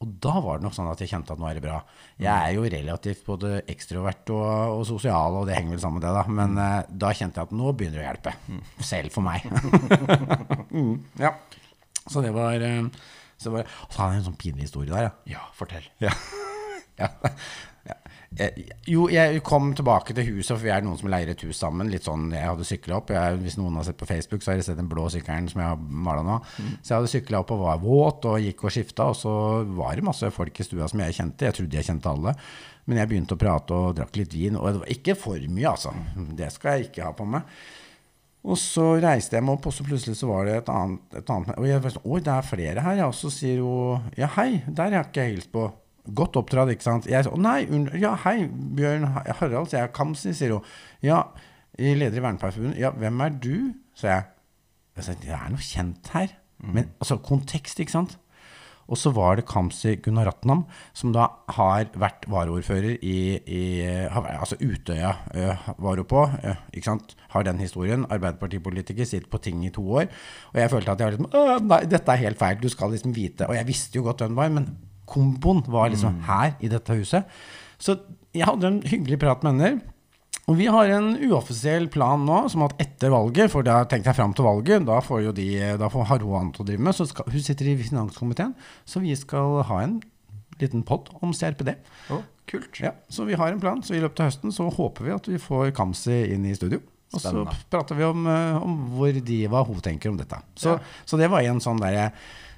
Og 0.03 0.15
da 0.23 0.33
var 0.43 0.59
det 0.59 0.65
nok 0.65 0.75
sånn 0.75 0.89
at 0.91 0.99
jeg 0.99 1.11
kjente 1.11 1.35
at 1.35 1.39
nå 1.39 1.47
er 1.47 1.57
det 1.57 1.63
bra. 1.63 1.77
Jeg 2.19 2.31
er 2.33 2.55
jo 2.57 2.65
relativt 2.71 3.23
både 3.27 3.51
ekstrovert 3.71 4.31
og, 4.35 4.47
og 4.79 4.81
sosial, 4.89 5.37
og 5.39 5.47
det 5.47 5.55
henger 5.55 5.75
vel 5.75 5.83
sammen 5.85 6.01
med 6.01 6.07
det, 6.07 6.15
da. 6.17 6.23
Men 6.39 6.57
uh, 6.59 6.97
da 7.05 7.11
kjente 7.15 7.39
jeg 7.39 7.47
at 7.47 7.55
nå 7.55 7.71
begynner 7.71 8.01
det 8.01 8.03
å 8.03 8.09
hjelpe. 8.09 8.33
Selv 8.83 9.15
for 9.15 9.23
meg. 9.23 9.47
mm, 10.75 10.97
ja. 11.23 11.31
Så 12.11 12.21
det 12.21 12.33
var 12.35 12.61
eh, 12.61 12.83
Så, 13.37 13.51
bare, 13.51 13.67
altså, 13.85 14.01
han 14.01 14.15
jeg 14.15 14.23
en 14.23 14.27
sånn 14.31 14.41
pinlig 14.41 14.67
historie 14.69 14.91
der, 14.91 15.09
ja. 15.09 15.13
Ja, 15.35 15.45
fortell. 15.57 15.85
Ja. 16.03 16.11
ja. 17.01 17.09
ja. 17.89 17.97
Eh, 18.39 18.61
Jo, 18.89 19.05
jeg 19.11 19.41
kom 19.47 19.69
tilbake 19.77 20.15
til 20.15 20.27
huset, 20.33 20.53
for 20.55 20.63
vi 20.65 20.71
er 20.73 20.83
noen 20.85 20.99
som 20.99 21.09
leier 21.11 21.31
et 21.33 21.43
hus 21.47 21.59
sammen. 21.61 21.89
Litt 21.91 22.07
sånn, 22.07 22.29
Jeg 22.35 22.47
hadde 22.47 22.67
sykla 22.67 22.99
opp. 22.99 23.11
Jeg, 23.15 23.39
hvis 23.43 23.57
noen 23.59 23.75
har 23.79 23.87
sett 23.87 23.99
på 23.99 24.07
Facebook, 24.09 24.43
så 24.43 24.51
har 24.53 24.59
jeg 24.59 24.67
sett 24.69 24.79
den 24.79 24.89
blå 24.91 25.07
sykkelen 25.11 25.47
som 25.51 25.61
jeg 25.63 25.71
har 25.73 25.79
mala 26.07 26.23
nå. 26.25 26.39
Så 26.81 26.93
jeg 26.93 26.97
hadde 26.97 27.13
sykla 27.13 27.43
opp 27.43 27.53
og 27.55 27.63
var 27.65 27.83
våt 27.83 28.27
og 28.31 28.39
gikk 28.43 28.65
og 28.67 28.75
skifta, 28.75 29.09
og 29.11 29.19
så 29.19 29.35
var 29.77 29.95
det 29.95 30.07
masse 30.07 30.31
folk 30.35 30.59
i 30.59 30.67
stua 30.67 30.89
som 30.91 31.03
jeg 31.05 31.17
kjente. 31.19 31.49
Jeg 31.49 31.59
trodde 31.59 31.79
jeg 31.81 31.89
kjente 31.91 32.11
alle. 32.11 32.35
Men 32.85 33.01
jeg 33.01 33.09
begynte 33.09 33.33
å 33.35 33.41
prate 33.41 33.73
og 33.73 33.95
drakk 33.97 34.19
litt 34.19 34.35
vin. 34.35 34.59
Og 34.59 34.67
det 34.69 34.83
var 34.83 34.93
ikke 34.93 35.15
for 35.17 35.47
mye, 35.49 35.71
altså. 35.71 35.95
Det 36.37 36.51
skal 36.53 36.77
jeg 36.79 36.91
ikke 36.91 37.07
ha 37.07 37.15
på 37.17 37.25
meg. 37.29 37.47
Og 38.45 38.59
så 38.61 38.83
reiste 39.01 39.39
jeg 39.39 39.45
meg 39.45 39.57
opp, 39.57 39.65
og 39.71 39.73
så 39.73 39.85
plutselig 39.87 40.19
så 40.19 40.29
var 40.29 40.45
det 40.45 40.59
et 40.59 40.67
annet, 40.69 41.01
et 41.17 41.31
annet 41.33 41.55
Og 41.57 41.65
jeg 41.65 41.81
var 41.81 41.93
sånn, 41.95 42.05
Oi, 42.05 42.19
det 42.25 42.33
er 42.35 42.45
flere 42.45 42.83
her, 42.85 42.99
ja. 43.01 43.07
Og 43.09 43.17
så 43.17 43.31
sier 43.33 43.63
hun 43.65 44.05
Ja, 44.19 44.29
hei, 44.37 44.61
der 44.67 44.93
har 44.99 45.09
ikke 45.09 45.25
jeg 45.25 45.37
hilst 45.37 45.51
på. 45.55 45.65
Godt 46.05 46.37
oppdratt, 46.37 46.69
ikke 46.75 46.85
sant. 46.85 47.09
Jeg 47.09 47.25
sa 47.25 47.33
å 47.33 47.41
nei, 47.41 47.63
ja, 47.97 48.13
hei, 48.27 48.43
Bjørn 48.77 49.07
Harald, 49.09 49.71
sier 49.71 49.81
jeg. 49.81 49.93
Kamsi, 49.97 50.35
sier 50.37 50.53
hun. 50.53 50.69
Ja, 51.01 51.23
leder 51.79 52.21
i 52.21 52.21
Vernepleierforbundet. 52.21 52.77
Ja, 52.83 52.93
hvem 52.93 53.25
er 53.25 53.33
du? 53.41 53.55
sa 53.97 54.11
jeg. 54.11 54.27
Jeg 54.95 55.07
sa, 55.07 55.15
det 55.23 55.33
er 55.33 55.49
noe 55.51 55.65
kjent 55.65 56.11
her. 56.13 56.35
Men 56.61 56.91
altså, 57.01 57.17
kontekst, 57.23 57.81
ikke 57.81 57.95
sant. 57.95 58.15
Og 58.85 58.99
så 59.01 59.09
var 59.15 59.39
det 59.39 59.47
Kamzy 59.49 59.95
Gunaratnam, 60.03 60.63
som 60.93 61.13
da 61.15 61.27
har 61.57 61.89
vært 61.97 62.27
varaordfører 62.29 62.99
i, 63.01 63.17
i 63.41 63.61
Altså 64.05 64.59
Utøya 64.61 65.15
uh, 65.33 65.69
var 65.81 66.01
hun 66.01 66.09
på, 66.09 66.25
eh, 66.43 66.61
ikke 66.73 66.91
sant. 66.91 67.15
Har 67.33 67.47
den 67.47 67.61
historien. 67.63 68.05
Arbeiderpartipolitiker, 68.13 69.07
sitter 69.09 69.29
på 69.31 69.41
ting 69.41 69.63
i 69.65 69.73
to 69.73 69.83
år. 70.01 70.09
Og 70.53 70.61
jeg 70.61 70.73
følte 70.73 70.93
at 70.93 71.01
jeg 71.01 71.09
var 71.09 71.17
liksom 71.17 71.65
Nei, 71.65 71.81
dette 71.89 72.13
er 72.13 72.23
helt 72.27 72.41
feil. 72.41 72.59
Du 72.61 72.69
skal 72.69 72.93
liksom 72.93 73.15
vite. 73.15 73.49
Og 73.49 73.57
jeg 73.57 73.67
visste 73.67 73.97
jo 73.97 74.05
godt 74.05 74.21
hvem 74.21 74.37
var, 74.37 74.53
men 74.53 74.69
komboen 75.09 75.63
var 75.69 75.89
liksom 75.93 76.21
her 76.25 76.55
i 76.61 76.69
dette 76.69 76.97
huset. 76.97 77.25
Så 77.81 77.97
jeg 78.35 78.47
hadde 78.47 78.69
en 78.69 78.81
hyggelig 78.85 79.19
prat 79.21 79.43
med 79.45 79.57
henne. 79.57 79.94
Og 80.45 80.59
vi 80.59 80.67
har 80.69 80.91
en 80.93 81.15
uoffisiell 81.25 81.87
plan 81.89 82.21
nå, 82.21 82.43
som 82.53 82.65
at 82.67 82.75
etter 82.81 83.09
valget, 83.13 83.49
for 83.53 83.65
da 83.65 83.79
tenkte 83.89 84.11
jeg 84.11 84.19
fram 84.19 84.35
til 84.37 84.45
valget, 84.45 84.85
da 84.85 84.99
får 85.01 85.23
jo 85.25 85.33
de, 85.33 85.47
da 85.81 85.89
får 85.89 86.05
har 86.11 86.21
hun 86.21 86.35
annet 86.39 86.59
å 86.61 86.65
drive 86.67 86.85
med, 86.85 86.93
så 86.97 87.07
skal, 87.09 87.31
hun 87.33 87.45
sitter 87.45 87.71
i 87.71 87.77
finanskomiteen, 87.79 88.53
så 88.85 89.01
vi 89.01 89.15
skal 89.17 89.63
ha 89.65 89.79
en 89.81 89.97
liten 90.61 90.85
podd 90.85 91.09
om 91.25 91.33
CRPD. 91.35 91.73
Å, 92.13 92.21
kult. 92.51 92.77
Ja, 92.83 92.93
så 93.09 93.25
vi 93.25 93.37
har 93.41 93.51
en 93.51 93.63
plan, 93.63 93.81
så 93.81 93.97
i 93.97 94.03
løpet 94.03 94.21
av 94.21 94.29
høsten 94.29 94.53
så 94.53 94.69
håper 94.69 95.07
vi 95.07 95.15
at 95.17 95.31
vi 95.33 95.41
får 95.41 95.73
Kamzy 95.75 96.21
inn 96.35 96.45
i 96.45 96.53
studio. 96.57 96.83
Og 97.15 97.21
så 97.21 97.45
prater 97.71 97.97
vi 97.97 98.05
om, 98.05 98.25
eh, 98.27 98.57
om 98.61 98.79
hvor 98.95 99.17
de, 99.17 99.37
hva 99.49 99.65
hun 99.65 99.81
tenker 99.81 100.11
om 100.11 100.17
dette. 100.19 100.37
Så, 100.59 100.77
så 101.07 101.19
det 101.21 101.29
var 101.31 101.45
en 101.45 101.61
sånn 101.63 101.81
derre 101.81 102.11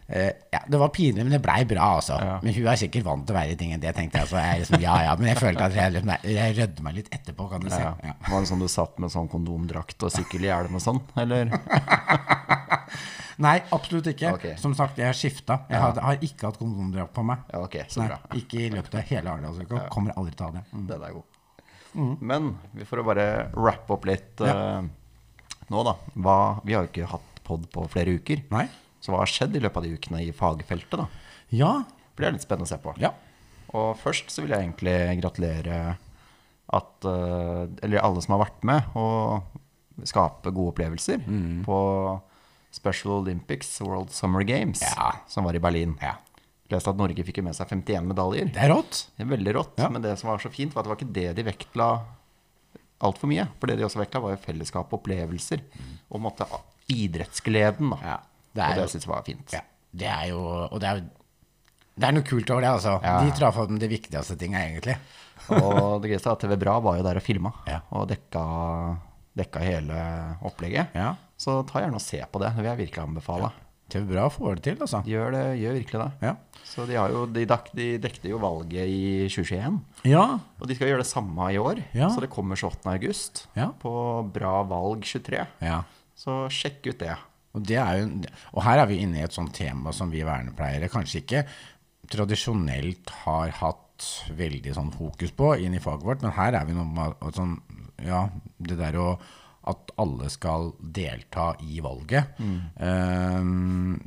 eh, 0.07 0.30
ja, 0.54 0.62
det 0.68 0.80
var 0.81 0.92
pinlig, 0.95 1.24
men 1.24 1.36
det 1.36 1.42
blei 1.44 1.59
bra, 1.69 1.89
altså. 2.00 2.18
Ja. 2.21 2.38
Men 2.44 2.56
hun 2.56 2.69
er 2.71 2.80
sikkert 2.80 3.06
vant 3.07 3.27
til 3.30 3.39
i 3.42 3.57
ting 3.59 3.74
enn 3.75 3.83
det, 3.83 3.94
tenkte 3.98 4.24
jeg. 4.24 4.31
Så 4.31 4.42
jeg 4.42 4.63
liksom, 4.63 4.81
ja, 4.83 4.98
ja, 5.07 5.15
men 5.19 5.31
jeg 5.31 5.42
følte 5.42 5.69
at 5.69 5.77
jeg, 5.77 6.04
jeg 6.33 6.57
rødde 6.62 6.86
meg 6.86 7.00
litt 7.01 7.13
etterpå, 7.15 7.48
kan 7.51 7.63
du 7.63 7.69
si. 7.71 7.81
Ja. 7.81 7.94
Var 8.27 8.44
det 8.44 8.51
sånn 8.51 8.63
du 8.63 8.69
satt 8.71 9.00
med 9.04 9.13
sånn 9.13 9.30
kondomdrakt 9.31 10.07
og 10.07 10.13
sykkelhjelm 10.15 10.80
og 10.80 10.83
sånn, 10.83 11.01
eller? 11.19 11.54
Nei, 13.38 13.57
absolutt 13.75 14.07
ikke. 14.09 14.31
Okay. 14.39 14.56
Som 14.57 14.74
sagt, 14.77 14.98
jeg 14.98 15.12
har 15.12 15.18
skifta. 15.18 15.59
Jeg 15.69 15.81
har, 15.81 16.00
har 16.01 16.24
ikke 16.25 16.50
hatt 16.50 16.57
kondomdrakt 16.57 17.13
på 17.13 17.25
meg. 17.27 17.44
Ja, 17.54 17.62
ok, 17.68 17.83
så 17.94 18.01
Nei, 18.01 18.18
ikke 18.42 18.63
i 18.65 18.69
løpet 18.74 18.98
av 18.98 19.12
hele 19.12 19.33
Arendalsuka. 19.33 19.83
Kommer 19.94 20.18
aldri 20.18 20.33
til 20.33 20.48
å 20.48 20.50
ha 20.50 20.56
det. 20.57 20.63
Mm. 20.71 20.88
Den 20.89 21.06
er 21.06 21.18
god. 21.19 21.33
Men 22.31 22.50
vi 22.77 22.86
får 22.86 23.04
bare 23.06 23.27
rappe 23.56 23.95
opp 23.95 24.04
litt 24.06 24.42
eh, 24.45 24.81
nå, 25.68 25.83
da. 25.86 25.94
Hva, 26.18 26.36
vi 26.65 26.75
har 26.75 26.86
jo 26.86 26.92
ikke 26.92 27.09
hatt 27.13 27.39
pod 27.48 27.65
på 27.74 27.86
flere 27.92 28.18
uker. 28.18 28.44
Nei? 28.54 28.65
Så 29.01 29.11
hva 29.13 29.19
har 29.21 29.29
skjedd 29.31 29.55
i 29.55 29.59
løpet 29.63 29.77
av 29.77 29.83
de 29.83 29.94
ukene 29.97 30.21
i 30.25 30.31
fagfeltet, 30.35 30.97
da? 30.97 31.07
Ja. 31.51 31.71
Det 32.17 32.25
er 32.25 32.31
litt 32.33 32.41
spennende 32.45 32.65
å 32.65 32.71
se 32.71 32.77
på. 32.81 32.95
Ja. 32.99 33.11
Og 33.77 33.97
først 34.01 34.31
så 34.33 34.41
vil 34.41 34.51
jeg 34.55 34.63
egentlig 34.65 35.21
gratulere 35.21 35.97
at 36.73 37.05
eh, 37.05 37.67
Eller 37.85 38.01
alle 38.03 38.21
som 38.23 38.33
har 38.35 38.45
vært 38.45 38.63
med 38.67 38.83
og 38.95 39.44
skape 40.07 40.51
gode 40.53 40.73
opplevelser 40.73 41.21
Mm. 41.27 41.63
på 41.65 41.77
Special 42.71 43.21
Olympics 43.21 43.80
World 43.81 44.09
Summer 44.11 44.44
Games, 44.44 44.81
Ja. 44.81 45.13
som 45.27 45.44
var 45.45 45.56
i 45.56 45.59
Berlin. 45.59 45.97
ja. 46.01 46.16
Leste 46.69 46.89
at 46.92 46.97
Norge 46.99 47.23
fikk 47.23 47.39
med 47.44 47.56
seg 47.56 47.69
51 47.69 48.04
medaljer. 48.06 48.51
Det 48.51 48.59
er 48.59 48.69
rått. 48.73 49.06
Det 49.18 49.23
er 49.25 49.30
veldig 49.37 49.54
rått. 49.56 49.77
Ja. 49.80 49.87
Men 49.89 50.01
det 50.01 50.18
som 50.19 50.30
var 50.30 50.37
så 50.44 50.49
fint, 50.51 50.73
var 50.75 50.81
at 50.83 50.85
det 50.85 50.92
var 50.92 50.97
ikke 50.99 51.13
det 51.13 51.35
de 51.37 51.44
vektla 51.47 52.04
altfor 52.99 53.30
mye. 53.31 53.47
For 53.59 53.68
det 53.68 53.77
de 53.77 53.85
også 53.87 54.01
vektla, 54.01 54.19
var 54.21 54.31
jo 54.35 54.42
fellesskap 54.44 54.92
og 54.92 54.99
opplevelser. 54.99 55.61
Og 56.11 56.19
måtte 56.21 56.45
idrettsgleden, 56.92 57.89
da. 57.94 57.97
Ja, 58.04 58.18
det 58.57 58.66
er 58.66 58.73
og 58.73 58.80
det 58.81 58.83
jo- 58.87 58.92
syns 58.95 59.06
jeg 59.07 59.14
var 59.14 59.23
fint. 59.30 59.54
Ja. 59.56 59.61
Det 59.97 60.09
er 60.11 60.26
jo 60.33 60.42
Og 60.71 60.80
det 60.83 60.90
er 60.92 61.06
det 61.97 62.06
er 62.06 62.14
noe 62.14 62.21
kult 62.30 62.49
over 62.54 62.61
det, 62.61 62.69
altså. 62.69 62.92
Ja. 63.02 63.14
De 63.26 63.31
traff 63.33 63.56
med 63.71 63.80
det 63.81 63.87
viktigste 63.90 64.35
tinga, 64.37 64.59
egentlig. 64.68 64.94
Og 65.49 66.02
det 66.04 66.11
gøyeste 66.11 66.30
er 66.30 66.35
at 66.35 66.44
TV 66.44 66.54
Bra 66.61 66.76
var 66.85 66.97
jo 66.99 67.06
der 67.07 67.18
og 67.18 67.23
filma, 67.26 67.49
Ja. 67.66 67.80
og 67.90 68.04
dekka, 68.11 68.44
dekka 69.37 69.64
hele 69.66 69.97
opplegget. 70.45 70.94
Ja. 70.94 71.16
Så 71.42 71.64
ta 71.66 71.81
gjerne 71.81 71.97
og 71.97 72.04
se 72.06 72.19
på 72.30 72.42
det. 72.44 72.52
Det 72.54 72.61
vil 72.61 72.69
jeg 72.69 72.81
virkelig 72.83 73.02
anbefale. 73.04 73.49
TV 73.90 74.06
Bra 74.11 74.28
får 74.30 74.56
det 74.59 74.64
til, 74.68 74.78
altså. 74.85 75.02
Gjør, 75.07 75.31
det, 75.31 75.44
gjør 75.61 75.73
virkelig 75.80 76.02
det. 76.04 76.11
Ja. 76.28 76.35
Så 76.68 76.85
de, 76.85 76.95
har 76.99 77.09
jo, 77.09 77.26
de, 77.33 77.45
dek, 77.49 77.69
de 77.73 77.87
dekte 78.04 78.30
jo 78.30 78.37
valget 78.45 78.85
i 78.94 79.28
2021. 79.31 79.80
Ja. 80.11 80.26
Og 80.61 80.68
de 80.69 80.76
skal 80.78 80.92
gjøre 80.92 81.02
det 81.02 81.09
samme 81.09 81.49
i 81.54 81.57
år. 81.57 81.81
Ja. 81.97 82.09
Så 82.14 82.21
det 82.21 82.30
kommer 82.30 82.59
28. 82.59 82.94
august 82.94 83.47
Ja. 83.57 83.71
på 83.81 83.95
Bra 84.37 84.59
valg 84.69 85.02
23. 85.02 85.47
ja. 85.66 85.81
Så 86.18 86.45
sjekk 86.49 86.87
ut 86.90 86.97
det. 86.99 87.14
Og, 87.57 87.66
det 87.66 87.80
er 87.81 88.02
jo, 88.02 88.11
og 88.54 88.61
her 88.68 88.83
er 88.83 88.90
vi 88.90 89.02
inne 89.04 89.21
i 89.21 89.26
et 89.26 89.35
sånt 89.35 89.56
tema 89.57 89.94
som 89.95 90.14
vi 90.14 90.26
vernepleiere 90.28 90.92
kanskje 90.94 91.23
ikke 91.23 91.44
tradisjonelt 92.07 93.11
har 93.26 93.52
hatt 93.59 94.07
veldig 94.37 94.76
sånn 94.76 94.94
fokus 94.94 95.33
på 95.35 95.56
inn 95.64 95.76
i 95.76 95.81
faget 95.83 96.06
vårt, 96.06 96.23
men 96.23 96.35
her 96.37 96.59
er 96.59 96.68
vi 96.69 96.78
noe 96.78 96.87
med 96.87 97.35
sånn, 97.35 97.57
ja, 98.06 98.28
det 98.61 98.78
der 98.80 98.99
å 99.02 99.09
at 99.68 99.92
alle 99.99 100.30
skal 100.31 100.69
delta 100.80 101.49
i 101.66 101.81
valget. 101.83 102.37
Ehm, 102.80 103.97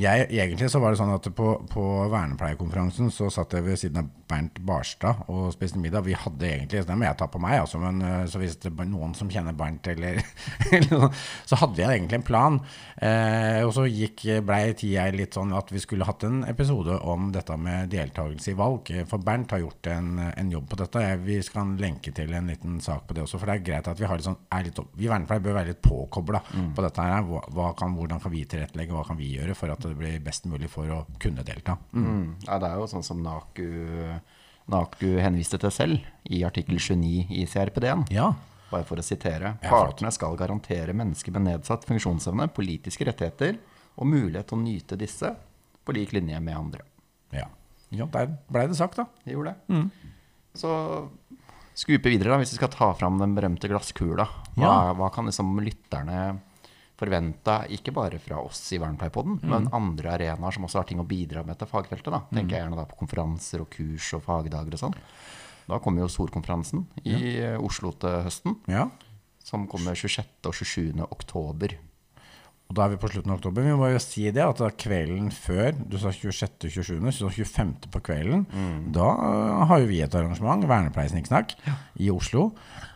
jeg, 0.00 0.26
egentlig 0.30 0.68
så 0.72 0.80
var 0.82 0.92
det 0.92 0.98
sånn 1.00 1.12
at 1.14 1.26
på, 1.36 1.48
på 1.70 1.84
vernepleierkonferansen 2.12 3.10
så 3.14 3.28
satt 3.32 3.54
jeg 3.56 3.66
ved 3.66 3.78
siden 3.80 4.00
av 4.02 4.10
Bernt 4.30 4.58
Barstad 4.64 5.26
og 5.30 5.52
spiste 5.54 5.80
middag. 5.80 6.06
Vi 6.06 6.16
hadde 6.16 6.48
egentlig, 6.48 6.82
det 6.88 6.96
må 6.98 7.06
jeg 7.06 7.18
ta 7.20 7.28
på 7.30 7.40
meg, 7.42 7.58
altså, 7.62 7.80
men 7.82 8.00
eh, 8.04 8.22
så 8.30 8.40
hvis 8.40 8.56
det 8.62 8.72
er 8.72 8.88
noen 8.90 9.14
som 9.16 9.30
kjenner 9.30 9.56
Bernt 9.56 9.86
eller, 9.92 10.20
eller 10.76 11.06
så 11.44 11.58
hadde 11.60 11.78
vi 11.78 11.86
egentlig 11.86 12.20
en 12.20 12.26
plan. 12.26 12.58
Eh, 12.96 13.60
og 13.66 13.74
så 13.76 13.86
gikk, 13.88 14.24
blei 14.46 14.62
tida 14.78 15.06
litt 15.14 15.36
sånn 15.36 15.54
at 15.56 15.70
vi 15.74 15.82
skulle 15.82 16.08
hatt 16.08 16.26
en 16.26 16.42
episode 16.48 16.96
om 17.04 17.28
dette 17.34 17.58
med 17.60 17.92
deltakelse 17.92 18.54
i 18.54 18.58
valg. 18.58 18.90
For 19.10 19.22
Bernt 19.24 19.54
har 19.54 19.62
gjort 19.62 19.90
en, 19.92 20.10
en 20.30 20.54
jobb 20.56 20.70
på 20.72 20.80
dette. 20.80 21.04
Jeg, 21.04 21.22
vi 21.28 21.38
skal 21.44 21.76
lenke 21.80 22.14
til 22.16 22.32
en 22.34 22.50
liten 22.50 22.80
sak 22.84 23.06
på 23.08 23.16
det 23.16 23.26
også, 23.26 23.40
for 23.40 23.50
det 23.50 23.58
er 23.58 23.68
greit 23.68 23.92
at 23.92 24.00
vi 24.00 24.08
har 24.08 24.18
litt 24.18 24.28
sånn, 24.28 24.40
er 24.54 24.66
litt, 24.66 24.82
vi 24.96 25.10
vernepleiere 25.10 25.44
bør 25.44 25.58
være 25.60 25.72
litt 25.74 25.84
påkobla 25.84 26.42
på 26.74 26.88
dette 26.88 27.08
her. 27.08 27.24
Hva, 27.28 27.44
hva 27.54 27.70
kan, 27.78 27.94
hvordan 27.98 28.22
kan 28.22 28.32
vi 28.32 28.44
tilrettelegge, 28.48 28.96
hva 28.96 29.04
kan 29.06 29.20
vi 29.20 29.34
gjøre 29.36 29.56
for 29.58 29.72
at 29.74 29.83
det 29.92 29.98
blir 29.98 30.18
best 30.24 30.46
mulig 30.50 30.68
for 30.72 30.88
å 30.90 31.02
kunne 31.22 31.44
delta? 31.46 31.76
Mm. 31.92 32.06
Mm. 32.06 32.26
Ja, 32.46 32.58
det 32.62 32.70
er 32.70 32.80
jo 32.80 32.86
sånn 32.90 33.04
som 33.06 33.22
NAKU, 33.24 33.66
NAKU 34.72 35.08
henviste 35.20 35.58
til 35.60 35.72
selv 35.74 36.06
i 36.32 36.42
artikkel 36.46 36.78
29 36.80 37.26
i 37.34 37.44
CRPD-en. 37.50 38.06
Ja. 38.14 38.30
Bare 38.70 38.86
for 38.88 38.98
å 38.98 39.04
sitere. 39.04 39.56
Partene 39.62 40.10
skal 40.14 40.38
garantere 40.40 40.94
mennesker 40.96 41.34
med 41.36 41.44
nedsatt 41.50 41.84
funksjonsevne 41.86 42.48
politiske 42.56 43.04
rettigheter 43.06 43.58
og 44.00 44.08
mulighet 44.10 44.48
til 44.50 44.58
å 44.58 44.62
nyte 44.64 44.98
disse 44.98 45.34
på 45.84 45.94
lik 45.94 46.14
linje 46.16 46.40
med 46.40 46.56
andre. 46.56 46.86
ja. 47.36 47.46
ja 47.94 48.06
der 48.10 48.32
blei 48.50 48.64
det 48.66 48.74
sagt, 48.78 48.96
da. 48.98 49.04
De 49.24 49.36
gjorde 49.36 49.52
det. 49.52 49.82
Så 50.58 50.70
skupe 51.74 52.08
videre, 52.10 52.30
da, 52.32 52.38
hvis 52.40 52.54
vi 52.54 52.58
skal 52.60 52.70
ta 52.72 52.88
fram 52.96 53.18
den 53.20 53.34
berømte 53.36 53.68
glasskula. 53.70 54.26
Hva, 54.54 54.64
Ja. 54.64 54.92
hva 54.94 55.10
kan 55.12 55.26
liksom 55.26 55.52
lytterne 55.60 56.40
forvente, 56.98 57.54
ikke 57.74 57.92
bare 57.94 58.18
fra 58.22 58.38
oss 58.44 58.60
i 58.72 58.78
Vernepleierpodden, 58.78 59.40
men 59.50 59.66
andre 59.74 60.12
arenaer 60.14 60.54
som 60.54 60.66
også 60.68 60.78
har 60.82 60.86
ting 60.90 61.00
å 61.02 61.06
bidra 61.08 61.42
med 61.46 61.58
til 61.58 61.66
fagfeltet? 61.70 62.12
da. 62.14 62.20
Tenker 62.30 62.54
jeg 62.56 62.62
gjerne 62.64 62.78
da 62.78 62.84
på 62.90 62.98
konferanser 63.00 63.64
og 63.64 63.70
kurs 63.74 64.12
og 64.14 64.22
fagdager 64.26 64.76
og 64.76 64.82
sånn. 64.84 64.94
Da 65.66 65.78
kommer 65.80 66.04
jo 66.04 66.10
Storkonferansen 66.12 66.84
i 67.08 67.16
ja. 67.40 67.54
Oslo 67.58 67.90
til 67.98 68.20
høsten, 68.26 68.58
Ja. 68.68 68.90
som 69.42 69.66
kommer 69.66 69.94
26. 69.96 70.46
og 70.46 70.54
27. 70.54 71.02
oktober. 71.10 71.74
Og 72.68 72.76
da 72.78 72.86
er 72.86 72.94
vi 72.94 72.96
på 72.96 73.10
slutten 73.12 73.30
av 73.32 73.38
oktober. 73.42 73.62
Vi 73.66 73.74
må 73.76 73.90
jo 73.92 73.98
si 74.00 74.30
det 74.32 74.40
at 74.40 74.56
kvelden 74.80 75.30
før, 75.34 75.72
du 75.76 75.98
sa 76.00 76.08
26. 76.14 76.70
27., 76.72 77.10
så 77.12 77.28
25. 77.28 77.74
på 77.92 78.00
kvelden, 78.00 78.46
da 78.94 79.04
øh, 79.04 79.66
har 79.68 79.82
jo 79.82 79.90
vi 79.90 80.00
et 80.00 80.14
arrangement, 80.16 80.64
Vernepleiersnikksnakk, 80.64 81.52
i 82.00 82.08
Oslo. 82.10 82.52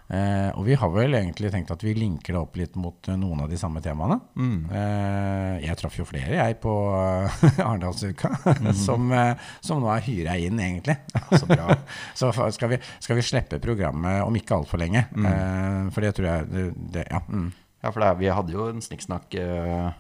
Eh, 0.09 0.49
og 0.57 0.65
vi 0.65 0.77
har 0.81 0.88
vel 0.88 1.19
egentlig 1.19 1.50
tenkt 1.53 1.71
at 1.75 1.83
vi 1.85 1.93
linker 1.93 2.33
det 2.33 2.41
opp 2.41 2.55
litt 2.57 2.79
mot 2.81 3.11
eh, 3.11 3.19
noen 3.21 3.43
av 3.45 3.50
de 3.53 3.59
samme 3.61 3.83
temaene. 3.85 4.17
Eh, 4.41 5.67
jeg 5.67 5.77
traff 5.81 5.99
jo 6.00 6.07
flere, 6.09 6.38
jeg, 6.38 6.57
på 6.62 6.73
uh, 6.73 7.45
Arendalsuka, 7.67 8.33
som, 8.73 9.12
eh, 9.12 9.50
som 9.65 9.83
nå 9.83 9.93
er 9.93 10.07
hyra 10.09 10.38
inn, 10.41 10.61
egentlig. 10.65 10.97
Så 11.35 11.45
bra. 11.45 11.77
så 12.19 12.33
skal 12.57 12.73
vi, 12.73 12.81
skal 13.05 13.21
vi 13.21 13.27
slippe 13.27 13.61
programmet 13.61 14.23
om 14.25 14.41
ikke 14.41 14.57
altfor 14.57 14.81
lenge. 14.81 15.05
Eh, 15.12 15.93
for 15.93 16.05
det 16.05 16.15
tror 16.17 16.31
jeg 16.31 16.53
det, 16.55 16.69
det, 16.97 17.09
Ja. 17.12 17.25
Mm. 17.29 17.50
Ja, 17.79 17.93
for 17.93 18.03
det, 18.03 18.15
vi 18.19 18.27
hadde 18.35 18.50
jo 18.50 18.65
en 18.73 18.83
snikksnakk 18.83 19.37
eh, 19.38 19.91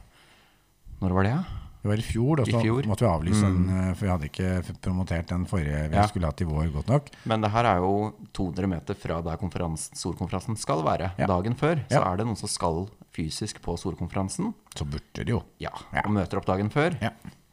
Når 0.98 1.12
var 1.14 1.26
det? 1.28 1.30
Ja? 1.36 1.67
Det 1.82 1.88
var 1.88 2.00
i 2.00 2.02
fjor, 2.02 2.36
da, 2.36 2.44
så 2.44 2.60
fjor. 2.62 2.82
Mm. 2.82 2.88
måtte 2.90 3.04
vi 3.06 3.10
avlyse 3.10 3.42
den, 3.42 3.68
eh, 3.70 3.94
for 3.94 4.04
vi 4.06 4.10
hadde 4.10 4.28
ikke 4.28 4.80
promotert 4.82 5.26
den 5.28 5.44
forrige 5.46 5.88
vi 5.90 5.96
Ja. 5.96 6.06
skulle 6.10 6.26
hatt 6.26 6.40
i 6.40 6.44
vår 6.44 6.72
godt 6.74 6.88
nok. 6.88 7.10
Men 7.24 7.40
det 7.40 7.50
her 7.52 7.64
er 7.64 7.76
jo 7.78 8.12
200 8.34 8.66
meter 8.68 8.94
fra 8.94 9.20
der 9.22 9.36
konferansen, 9.36 9.94
storkonferansen 9.94 10.56
skal 10.58 10.82
være. 10.82 11.12
Ja. 11.18 11.26
Dagen 11.26 11.54
før 11.54 11.76
så 11.88 11.92
Ja. 12.00 12.12
er 12.12 12.16
det 12.16 12.26
noen 12.26 12.36
som 12.36 12.48
skal 12.48 12.88
fysisk 13.12 13.60
på 13.62 13.76
storkonferansen. 13.78 14.54
Så 14.74 14.84
burde 14.84 15.24
det 15.24 15.28
jo. 15.28 15.42
Ja, 15.60 15.70
Ja. 15.92 16.02
Og 16.04 16.10
møter 16.10 16.36
opp 16.38 16.46
dagen 16.46 16.68
før. 16.70 16.98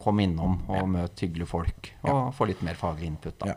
Ja. 0.06 0.12
Kom 0.12 0.20
innom 0.20 0.60
og 0.70 0.88
møt 0.90 1.16
hyggelige 1.20 1.48
folk. 1.50 1.92
Og 2.04 2.34
få 2.38 2.46
litt 2.48 2.62
mer 2.62 2.76
faglig 2.76 3.08
input. 3.08 3.38
da. 3.40 3.48
Ja. 3.48 3.56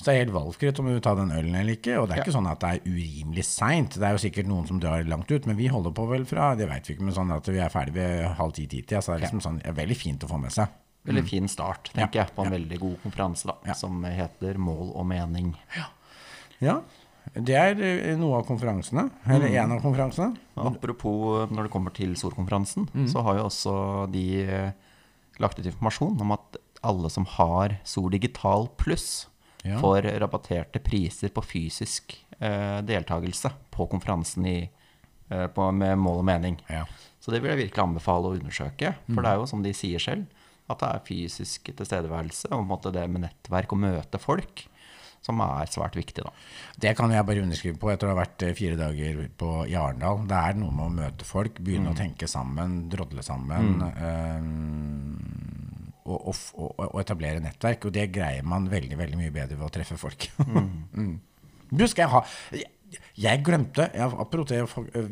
Så 0.00 0.04
det 0.06 0.14
er 0.14 0.24
helt 0.24 0.32
valgfritt 0.32 0.78
om 0.80 0.86
du 0.86 0.92
vil 0.94 1.00
ta 1.04 1.14
den 1.14 1.28
ølen 1.30 1.54
eller 1.54 1.74
ikke. 1.76 1.98
Og 2.00 2.08
det 2.08 2.14
er 2.16 2.16
Ja. 2.16 2.24
ikke 2.24 2.32
sånn 2.32 2.50
at 2.50 2.60
det 2.60 2.70
er 2.70 2.90
urimelig 2.90 3.44
seint. 3.44 3.90
Det 3.98 4.02
er 4.02 4.12
jo 4.16 4.22
sikkert 4.30 4.46
noen 4.48 4.66
som 4.66 4.80
drar 4.80 5.04
langt 5.04 5.30
ut, 5.30 5.44
men 5.46 5.56
vi 5.56 5.66
holder 5.68 5.92
på 5.92 6.08
vel 6.08 6.24
fra 6.24 6.54
Det 6.56 6.66
vet 6.70 6.86
vi 6.88 6.94
ikke, 6.94 7.02
men 7.04 7.12
sånn 7.14 7.30
at 7.36 7.44
vi 7.46 7.58
er 7.58 7.68
ferdig 7.68 7.92
ved 7.92 8.24
halv 8.36 8.52
ti-ti-tida. 8.52 9.02
Så 9.02 9.12
det 9.12 9.20
er 9.22 9.26
liksom 9.28 9.42
sånn, 9.42 9.58
det 9.62 9.66
er 9.66 9.72
veldig 9.86 9.96
fint 9.96 10.20
å 10.24 10.28
få 10.28 10.40
med 10.40 10.50
seg. 10.50 10.68
Veldig 11.06 11.24
fin 11.28 11.48
start, 11.48 11.90
tenker 11.92 12.08
Mm. 12.08 12.14
Ja. 12.14 12.24
jeg, 12.24 12.34
på 12.34 12.44
en 12.46 12.52
veldig 12.52 12.78
god 12.80 12.96
konferanse 13.02 13.44
da, 13.46 13.54
Ja. 13.66 13.72
som 13.74 14.02
heter 14.04 14.54
Mål 14.56 14.92
og 14.96 15.06
mening. 15.06 15.54
Ja. 16.60 16.80
Det 17.34 17.54
er 17.54 17.80
eh, 17.82 18.16
noe 18.16 18.38
av 18.38 18.46
konferansene. 18.46 19.10
Eller 19.28 19.48
Mm. 19.48 19.64
en 19.64 19.72
av 19.72 19.82
konferansene. 19.82 20.36
Ja, 20.56 20.62
apropos 20.64 21.48
når 21.50 21.64
det 21.64 21.70
kommer 21.70 21.92
til 21.92 22.14
storkonferansen, 22.16 22.88
Mm. 22.90 23.06
så 23.08 23.22
har 23.22 23.36
jo 23.36 23.44
også 23.44 24.10
de 24.10 24.42
eh, 24.44 24.72
lagt 25.40 25.58
ut 25.58 25.66
informasjon 25.70 26.20
om 26.20 26.32
at 26.36 26.56
alle 26.86 27.10
som 27.12 27.26
har 27.36 27.78
Sol 27.84 28.10
Digital 28.14 28.68
pluss, 28.80 29.26
Ja. 29.62 29.76
får 29.76 30.06
rabatterte 30.22 30.80
priser 30.80 31.28
på 31.28 31.42
fysisk 31.44 32.14
eh, 32.40 32.78
deltakelse 32.80 33.50
på 33.70 33.84
konferansen 33.92 34.46
i, 34.48 34.70
eh, 35.28 35.46
på, 35.52 35.66
med 35.76 35.98
mål 36.00 36.22
og 36.22 36.24
mening. 36.24 36.56
Ja. 36.70 36.86
Så 37.20 37.30
det 37.30 37.42
vil 37.42 37.50
jeg 37.52 37.66
virkelig 37.68 37.82
anbefale 37.84 38.30
å 38.30 38.38
undersøke. 38.38 38.94
For 39.12 39.20
det 39.20 39.28
er 39.34 39.36
jo 39.36 39.44
som 39.50 39.60
de 39.62 39.74
sier 39.76 40.00
selv, 40.00 40.24
at 40.70 40.78
det 40.80 40.88
er 40.88 41.04
fysisk 41.04 41.68
tilstedeværelse 41.76 42.48
og 42.48 42.56
på 42.56 42.62
en 42.62 42.70
måte 42.70 42.92
det 42.94 43.04
med 43.10 43.26
nettverk 43.26 43.72
og 43.76 43.82
møte 43.82 44.18
folk 44.22 44.64
som 45.24 45.40
er 45.44 45.68
svært 45.70 45.96
viktig. 45.98 46.24
da. 46.24 46.32
Det 46.80 46.94
kan 46.98 47.12
jeg 47.12 47.26
bare 47.28 47.44
underskrive 47.44 47.78
på 47.80 47.90
etter 47.92 48.08
å 48.08 48.14
ha 48.14 48.20
vært 48.22 48.44
eh, 48.46 48.54
fire 48.56 48.78
dager 48.78 49.20
på, 49.36 49.50
i 49.68 49.76
Arendal. 49.76 50.22
Det 50.30 50.38
er 50.38 50.58
noe 50.60 50.72
med 50.72 50.86
å 50.86 50.94
møte 51.00 51.28
folk, 51.28 51.60
begynne 51.60 51.92
å 51.92 51.98
tenke 51.98 52.28
sammen, 52.30 52.88
drodle 52.92 53.24
sammen. 53.26 53.74
eh, 53.90 54.42
og, 56.10 56.28
og, 56.32 56.36
og, 56.56 56.70
og 56.88 57.00
etablere 57.02 57.42
nettverk. 57.44 57.84
Og 57.86 57.94
det 57.94 58.08
greier 58.14 58.46
man 58.46 58.70
veldig 58.72 58.96
veldig 58.98 59.20
mye 59.20 59.34
bedre 59.34 59.58
ved 59.60 59.68
å 59.68 59.74
treffe 59.74 59.98
folk. 60.00 60.30
mm. 60.44 61.18
Du, 61.70 61.84
skal 61.86 62.02
jeg 62.02 62.10
ha 62.10 62.20
Jeg, 63.20 63.42
glemte 63.46 63.88
jeg, 63.94 64.12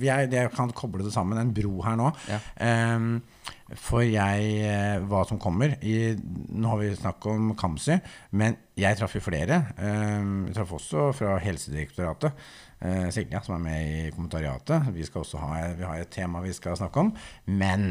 jeg, 0.02 0.30
jeg 0.32 0.52
kan 0.54 0.72
koble 0.76 1.04
det 1.06 1.12
sammen, 1.14 1.40
en 1.40 1.54
bro 1.54 1.78
her 1.86 1.98
nå. 2.00 2.12
Ja. 2.30 2.40
Um, 2.94 3.20
for 3.76 4.00
jeg 4.00 4.52
eh, 4.64 5.02
Hva 5.04 5.24
som 5.28 5.40
kommer 5.40 5.74
i, 5.84 6.14
Nå 6.16 6.70
har 6.70 6.80
vi 6.80 6.88
snakket 6.96 7.28
om 7.34 7.50
Kamzy, 7.58 7.98
men 8.40 8.56
jeg 8.78 8.96
traff 8.96 9.16
jo 9.16 9.20
flere. 9.20 9.60
Um, 9.76 10.46
jeg 10.48 10.56
traff 10.56 10.72
også 10.78 11.10
fra 11.18 11.36
Helsedirektoratet. 11.42 12.48
Uh, 12.80 13.08
Silja, 13.12 13.42
som 13.44 13.58
er 13.58 13.64
med 13.64 13.92
i 13.92 14.10
kommentariatet. 14.14 14.92
Vi 14.94 15.04
skal 15.04 15.24
også 15.24 15.40
ha, 15.42 15.62
vi 15.76 15.84
har 15.84 16.00
et 16.00 16.12
tema 16.14 16.40
vi 16.44 16.54
skal 16.56 16.78
snakke 16.78 17.02
om. 17.02 17.10
Men 17.50 17.90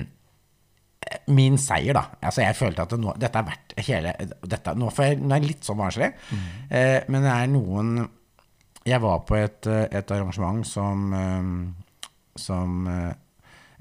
eh, 1.05 1.19
min 1.35 1.59
seier, 1.61 1.93
da. 1.97 2.07
Altså, 2.21 2.45
jeg 2.45 2.57
følte 2.57 2.87
at 2.87 2.95
det 2.95 3.01
nå, 3.03 3.13
dette 3.21 3.43
er 3.43 3.49
verdt 3.51 3.77
hele 3.85 4.15
dette, 4.23 4.77
Nå 4.79 4.89
jeg, 4.97 5.19
nå 5.21 5.35
er 5.35 5.43
jeg 5.43 5.51
litt 5.51 5.67
sånn 5.67 5.81
barnslig, 5.81 6.13
eh, 6.71 7.03
men 7.11 7.27
det 7.27 7.35
er 7.35 7.51
noen 7.51 8.07
Jeg 8.87 9.03
var 9.03 9.23
på 9.27 9.35
et, 9.35 9.67
eh, 9.67 9.87
et 9.99 10.11
arrangement 10.15 10.63
som, 10.65 11.13
eh, 11.13 11.47
som 12.39 12.87
eh, 12.87 13.13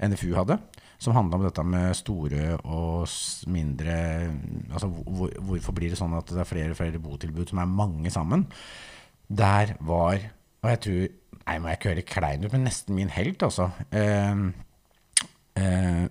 NFU 0.03 0.33
hadde, 0.35 0.57
som 0.99 1.15
handla 1.15 1.37
om 1.37 1.45
dette 1.45 1.63
med 1.63 1.95
store 1.95 2.57
og 2.65 3.07
mindre 3.53 3.93
Altså 4.73 4.87
hvor, 4.89 5.29
hvorfor 5.45 5.75
blir 5.77 5.93
det 5.93 5.99
sånn 5.99 6.15
at 6.17 6.25
det 6.33 6.41
er 6.41 6.49
flere 6.49 6.73
og 6.73 6.79
flere 6.79 6.99
botilbud 6.99 7.53
som 7.53 7.61
er 7.61 7.69
mange 7.69 8.11
sammen? 8.11 8.47
Der 9.29 9.75
var 9.79 10.17
Og 10.63 10.69
jeg 10.71 10.79
tror 10.81 11.07
Nei, 11.47 11.59
må 11.59 11.69
jeg 11.69 11.77
ikke 11.77 11.91
høre 11.93 12.01
klein 12.03 12.43
ut, 12.43 12.51
men 12.51 12.65
nesten 12.67 12.95
min 12.97 13.07
helt, 13.07 13.39
altså. 13.45 13.69
Eh, 13.95 14.35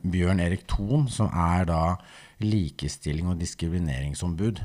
Bjørn 0.00 0.40
Erik 0.40 0.62
Thon, 0.66 1.10
som 1.12 1.28
er 1.28 1.66
da 1.68 1.96
likestilling- 2.40 3.28
og 3.28 3.36
diskrimineringsombud. 3.42 4.62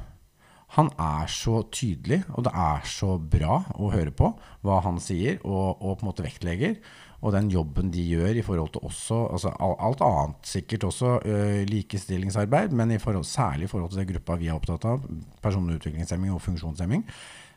Han 0.77 0.87
er 0.95 1.27
så 1.27 1.61
tydelig, 1.67 2.21
og 2.31 2.45
det 2.47 2.51
er 2.55 2.85
så 2.87 3.17
bra 3.19 3.57
å 3.75 3.89
høre 3.91 4.13
på 4.15 4.29
hva 4.63 4.77
han 4.85 5.01
sier, 5.03 5.41
og, 5.43 5.81
og 5.81 5.97
på 5.99 6.05
en 6.05 6.09
måte 6.11 6.23
vektlegger. 6.23 6.77
Og 7.21 7.35
den 7.35 7.51
jobben 7.53 7.91
de 7.93 8.01
gjør 8.01 8.39
i 8.39 8.43
forhold 8.45 8.71
til 8.73 8.85
også 8.87 9.17
altså 9.35 9.51
Alt 9.61 10.01
annet 10.01 10.47
sikkert 10.47 10.87
også 10.87 11.19
ø, 11.21 11.35
likestillingsarbeid, 11.69 12.73
men 12.73 12.95
i 12.95 13.01
forhold, 13.01 13.27
særlig 13.29 13.67
i 13.67 13.71
forhold 13.73 13.91
til 13.91 14.01
den 14.01 14.09
gruppa 14.13 14.39
vi 14.41 14.49
er 14.49 14.57
opptatt 14.57 14.87
av, 14.89 15.03
personlig 15.43 15.77
utviklingshemming 15.77 16.33
og 16.33 16.41
funksjonshemming, 16.41 17.03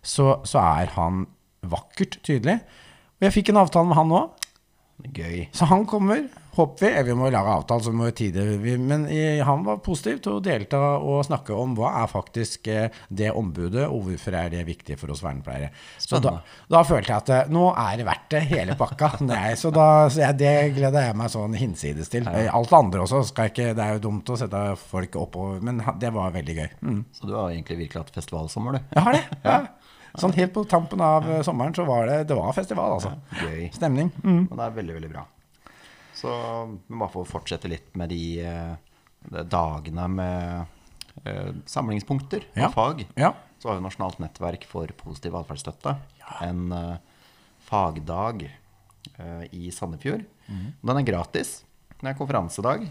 så, 0.04 0.34
så 0.44 0.60
er 0.60 0.92
han 0.98 1.24
vakkert 1.64 2.18
tydelig. 2.26 2.58
Og 3.16 3.28
jeg 3.28 3.36
fikk 3.38 3.54
en 3.54 3.62
avtale 3.62 3.88
med 3.88 3.96
han 3.96 4.10
nå. 4.12 4.20
Gøy. 5.02 5.48
Så 5.52 5.66
han 5.68 5.82
kommer, 5.90 6.22
håper 6.54 6.86
vi. 6.86 7.02
Vi 7.08 7.14
må 7.18 7.26
lage 7.32 7.50
avtale, 7.50 7.82
så 7.82 7.92
må 7.92 8.06
vi 8.08 8.14
tide. 8.20 8.44
Men 8.78 9.06
han 9.44 9.64
var 9.66 9.80
positiv 9.84 10.20
til 10.22 10.36
å 10.36 10.42
delta 10.44 10.80
og 11.02 11.24
snakke 11.26 11.56
om 11.58 11.74
hva 11.76 11.90
er 12.04 12.10
faktisk 12.10 12.70
eh, 12.72 12.94
det 13.08 13.32
ombudet, 13.34 13.88
og 13.88 14.06
hvorfor 14.06 14.36
er 14.38 14.52
det 14.54 14.62
viktig 14.68 14.96
for 15.00 15.12
oss 15.12 15.24
vernepleiere. 15.24 15.72
Så 15.98 16.22
da, 16.22 16.36
da 16.70 16.84
følte 16.86 17.10
jeg 17.10 17.24
at 17.24 17.34
eh, 17.34 17.52
nå 17.52 17.66
er 17.72 18.00
det 18.00 18.08
verdt 18.08 18.30
det, 18.36 18.44
hele 18.54 18.78
pakka. 18.80 19.12
Nei, 19.28 19.56
så 19.60 19.74
da, 19.74 19.88
så 20.08 20.24
jeg, 20.28 20.38
det 20.40 20.54
gleder 20.78 21.10
jeg 21.10 21.18
meg 21.20 21.34
sånn 21.34 21.58
hinsides 21.58 22.12
til. 22.14 22.30
Alt 22.30 22.72
det 22.72 22.80
andre 22.80 23.04
også. 23.04 23.24
Skal 23.28 23.50
ikke, 23.50 23.72
det 23.76 23.84
er 23.84 23.98
jo 23.98 24.04
dumt 24.08 24.30
å 24.30 24.38
sette 24.40 24.66
folk 24.80 25.18
oppover, 25.20 25.62
men 25.64 25.82
det 26.00 26.14
var 26.14 26.34
veldig 26.38 26.60
gøy. 26.62 26.68
Mm. 26.86 27.00
Så 27.18 27.28
du 27.28 27.34
har 27.34 27.50
egentlig 27.50 27.82
virkelig 27.82 28.06
hatt 28.06 28.14
festivalsommer, 28.14 28.78
du. 28.78 28.94
Jeg 28.94 29.08
har 29.08 29.18
det. 29.18 29.24
Ja. 29.44 29.64
Sånn 30.20 30.32
helt 30.36 30.52
på 30.54 30.62
tampen 30.70 31.00
av 31.02 31.24
eh, 31.30 31.42
sommeren 31.42 31.74
så 31.74 31.84
var 31.88 32.06
det, 32.06 32.20
det 32.30 32.36
var 32.38 32.52
festival, 32.54 32.92
altså. 32.96 33.14
Gøy. 33.42 33.70
Stemning. 33.74 34.12
Mm. 34.22 34.44
Og 34.50 34.56
det 34.58 34.64
er 34.68 34.76
veldig, 34.76 34.94
veldig 35.00 35.10
bra. 35.10 35.24
Så 36.14 36.30
vi 36.86 36.94
må 36.94 37.00
bare 37.04 37.12
få 37.16 37.24
fortsette 37.26 37.68
litt 37.72 37.94
med 37.98 38.12
de 38.14 38.22
de 39.24 39.40
dagene 39.48 40.04
med 40.12 40.66
eh, 41.24 41.52
samlingspunkter 41.66 42.42
Ja. 42.54 42.66
av 42.68 42.74
fag, 42.76 43.06
Ja. 43.16 43.30
så 43.58 43.68
har 43.70 43.78
vi 43.78 43.84
Nasjonalt 43.86 44.18
nettverk 44.20 44.66
for 44.68 44.86
positiv 45.00 45.32
atferdsstøtte 45.38 45.94
en 46.44 46.72
eh, 46.72 46.96
fagdag 47.64 48.44
eh, 49.18 49.44
i 49.50 49.70
Sandefjord. 49.72 50.26
Den 50.46 51.00
er 51.00 51.06
gratis. 51.08 51.62
Det 52.00 52.10
er 52.12 52.18
konferansedag 52.18 52.84
eh, 52.84 52.90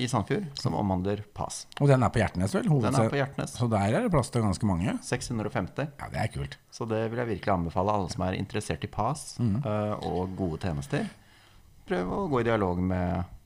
i 0.00 0.08
Sandefjord 0.10 0.46
som 0.60 0.74
omhandler 0.78 1.22
PAS. 1.36 1.62
Og 1.80 1.88
den 1.90 2.02
er 2.04 2.12
på 2.12 2.20
Hjertnes, 2.22 2.54
vel? 2.56 2.68
Den 2.84 2.98
er 2.98 3.10
på 3.12 3.18
Hjertnes. 3.20 3.54
Så 3.56 3.68
der 3.70 3.96
er 3.96 4.04
det 4.06 4.12
plass 4.12 4.32
til 4.32 4.44
ganske 4.44 4.68
mange. 4.68 4.96
650. 5.06 5.90
Ja, 6.00 6.10
det 6.12 6.22
er 6.22 6.30
kult. 6.34 6.58
Så 6.74 6.86
det 6.90 7.02
vil 7.12 7.22
jeg 7.22 7.30
virkelig 7.34 7.54
anbefale 7.54 7.94
alle 7.96 8.12
som 8.12 8.24
er 8.26 8.38
interessert 8.38 8.84
i 8.86 8.90
PAS 8.92 9.24
eh, 9.40 9.94
og 10.06 10.36
gode 10.38 10.60
tjenester. 10.64 11.08
Prøv 11.90 12.12
å 12.14 12.24
gå 12.30 12.42
i 12.42 12.48
dialog 12.50 12.82
med 12.84 13.36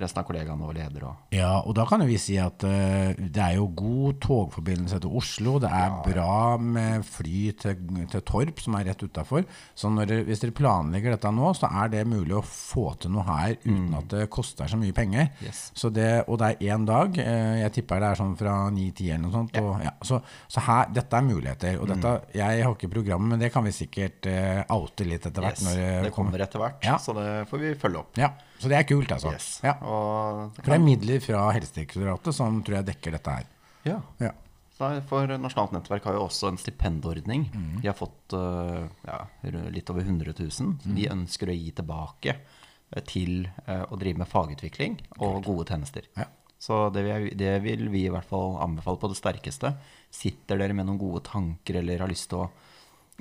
resten 0.00 0.20
av 0.22 0.26
kollegaene 0.28 0.66
og 0.66 0.74
leder 0.76 1.04
og 1.08 1.34
Ja, 1.34 1.52
og 1.60 1.74
da 1.78 1.84
kan 1.88 2.04
vi 2.06 2.16
si 2.20 2.36
at 2.42 2.64
uh, 2.66 3.12
det 3.16 3.42
er 3.42 3.56
jo 3.58 3.66
god 3.76 4.20
togforbindelse 4.24 5.00
til 5.02 5.14
Oslo. 5.18 5.56
Det 5.62 5.70
er 5.72 5.96
bra 6.06 6.56
med 6.60 7.04
fly 7.06 7.52
til, 7.60 7.76
til 8.12 8.24
Torp, 8.28 8.60
som 8.62 8.76
er 8.78 8.86
rett 8.90 9.02
utafor. 9.06 9.44
Så 9.74 9.90
dere- 9.98 10.22
hvis 10.26 10.40
dere 10.42 10.54
planlegger 10.56 11.16
dette 11.16 11.32
nå, 11.34 11.52
så 11.56 11.70
er 11.82 11.88
det 11.92 12.04
mulig 12.08 12.36
å 12.38 12.44
få 12.46 12.86
til 13.02 13.12
noe 13.14 13.24
her 13.28 13.56
uten 13.64 13.94
at 13.98 14.08
det 14.12 14.26
koster 14.32 14.68
så 14.70 14.78
mye 14.80 14.94
penger. 14.96 15.30
Yes. 15.44 15.70
Så 15.76 15.90
det, 15.94 16.24
og 16.28 16.38
det 16.42 16.52
er 16.60 16.74
én 16.76 16.86
dag. 16.88 17.16
Uh, 17.16 17.56
Jeg 17.66 17.72
tipper 17.80 18.00
det 18.02 18.10
er 18.12 18.20
sånn 18.20 18.36
fra 18.38 18.56
9-10 18.70 19.06
eller 19.10 19.24
noe 19.26 19.32
sånt. 19.34 19.56
Og, 19.62 19.72
ja, 19.84 19.92
så 20.04 20.20
så 20.52 20.62
her, 20.66 20.88
dette 20.94 21.16
er 21.18 21.24
muligheter. 21.26 21.78
Og 21.80 21.88
dette, 21.90 22.10
jeg 22.36 22.62
har 22.64 22.74
ikke 22.74 22.90
programmet, 22.92 23.28
men 23.34 23.40
det 23.42 23.52
kan 23.54 23.64
vi 23.66 23.72
sikkert 23.74 24.26
uh, 24.30 24.62
oute 24.76 25.04
litt 25.08 25.26
etter 25.28 25.42
hvert. 25.44 25.60
Yes, 25.62 25.76
det 26.06 26.12
kommer 26.14 26.42
etter 26.44 26.60
hvert, 26.62 26.82
Ja. 26.86 26.96
så 27.02 27.14
det 27.16 27.26
får 27.50 27.62
vi 27.62 27.74
følge 27.80 27.98
opp. 28.04 28.12
Ja, 28.20 28.30
Så 28.58 28.70
det 28.72 28.78
er 28.78 28.86
kult, 28.88 29.10
altså. 29.12 29.32
Yes. 29.36 29.48
Ja. 29.64 29.74
Og 29.86 30.56
For 30.58 30.66
det 30.72 30.74
er 30.76 30.82
midler 30.84 31.22
fra 31.22 31.44
Helsedirektoratet 31.54 32.34
som 32.34 32.58
tror 32.66 32.80
jeg 32.80 32.88
dekker 32.92 33.16
dette 33.18 33.36
her. 33.38 33.46
ja. 33.86 34.00
Ja. 34.20 34.32
For 34.76 35.30
Nasjonalt 35.40 35.72
nettverk 35.72 36.04
har 36.04 36.12
jo 36.18 36.26
også 36.26 36.50
en 36.50 36.58
stipendordning. 36.60 37.46
Mm. 37.54 37.78
De 37.80 37.88
har 37.88 37.94
fått 37.96 38.34
eh, 38.36 38.82
ja, 39.08 39.22
litt 39.72 39.88
over 39.88 40.02
100 40.04 40.34
000. 40.36 40.50
som 40.52 40.74
Mm. 40.84 40.94
De 40.98 41.06
ønsker 41.14 41.48
å 41.48 41.54
gi 41.56 41.70
tilbake 41.78 42.34
eh, 42.36 43.02
til 43.08 43.46
eh, 43.66 43.84
å 43.88 43.96
drive 43.96 44.18
med 44.20 44.28
fagutvikling 44.28 44.98
og 45.16 45.38
gode 45.48 45.64
tjenester. 45.70 46.02
Ja. 46.18 46.26
Så 46.60 46.90
det 46.92 47.06
vil, 47.08 47.30
det 47.40 47.54
vil 47.64 47.88
vi 47.88 48.04
i 48.04 48.12
hvert 48.12 48.28
fall 48.28 48.58
anbefale 48.60 49.00
på 49.00 49.08
det 49.08 49.16
sterkeste. 49.16 49.72
Sitter 50.12 50.58
dere 50.60 50.76
med 50.76 50.86
noen 50.90 51.00
gode 51.00 51.24
tanker 51.24 51.80
eller 51.80 52.04
har 52.04 52.12
lyst 52.12 52.28
til 52.34 52.44
å 52.44 52.50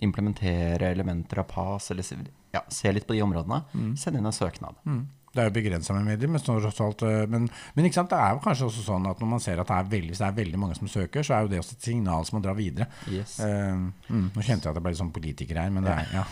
implementere 0.03 0.89
elementer 0.91 1.39
av 1.39 1.47
PAS, 1.47 1.91
eller 1.91 2.03
se- 2.03 2.17
ja, 2.51 2.61
se 2.67 2.91
litt 2.91 3.07
på 3.07 3.13
de 3.15 3.21
områdene, 3.23 3.61
send 3.97 4.17
inn 4.19 4.25
en 4.27 4.35
søknad. 4.35 4.75
Mm. 4.85 5.07
Det 5.35 5.43
er 5.43 5.49
jo 5.49 5.55
begrensa 5.57 5.95
med 5.97 6.07
medier, 6.07 6.31
men, 6.31 6.39
alt, 6.39 7.05
eh, 7.05 7.25
men, 7.27 7.47
men 7.75 7.87
det 7.89 7.91
er 8.17 8.35
jo 8.35 8.43
kanskje 8.43 8.69
også 8.69 8.85
sånn 8.85 9.07
at 9.09 9.19
når 9.19 9.31
man 9.35 9.43
ser 9.43 9.59
at 9.59 9.67
det 9.67 9.77
er 9.77 9.89
veldig, 9.91 10.15
det 10.15 10.27
er 10.29 10.37
veldig 10.41 10.61
mange 10.61 10.77
som 10.79 10.89
søker, 10.91 11.25
så 11.27 11.35
er 11.35 11.45
jo 11.45 11.51
det 11.51 11.61
også 11.61 11.75
et 11.75 11.87
signal 11.89 12.27
som 12.27 12.39
må 12.39 12.43
dra 12.45 12.55
videre. 12.57 12.87
Yes. 13.11 13.37
Uh, 13.43 13.89
mm, 14.07 14.27
nå 14.35 14.45
kjente 14.45 14.69
jeg 14.69 14.71
at 14.71 14.79
jeg 14.79 14.85
ble 14.85 14.93
litt 14.93 15.01
sånn 15.03 15.15
politiker 15.15 15.59
her, 15.59 15.73
men 15.75 15.87
det 15.87 15.95
er 15.95 16.13
ja. 16.15 16.27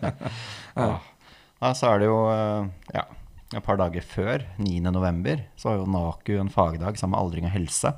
Ja. 0.82 0.92
Ja, 1.62 1.70
så 1.78 1.92
er 1.92 2.00
det 2.02 2.08
jo 2.08 2.16
eh, 2.26 2.70
ja, 2.96 3.04
et 3.54 3.62
par 3.62 3.78
dager 3.78 4.02
før, 4.02 4.42
9. 4.58 4.80
november, 4.90 5.44
så 5.54 5.70
har 5.70 5.76
jo 5.78 5.90
NAKU 5.94 6.32
en 6.42 6.50
fagdag 6.50 6.98
sammen 6.98 7.14
med 7.14 7.22
Aldring 7.22 7.46
og 7.46 7.54
helse 7.54 7.92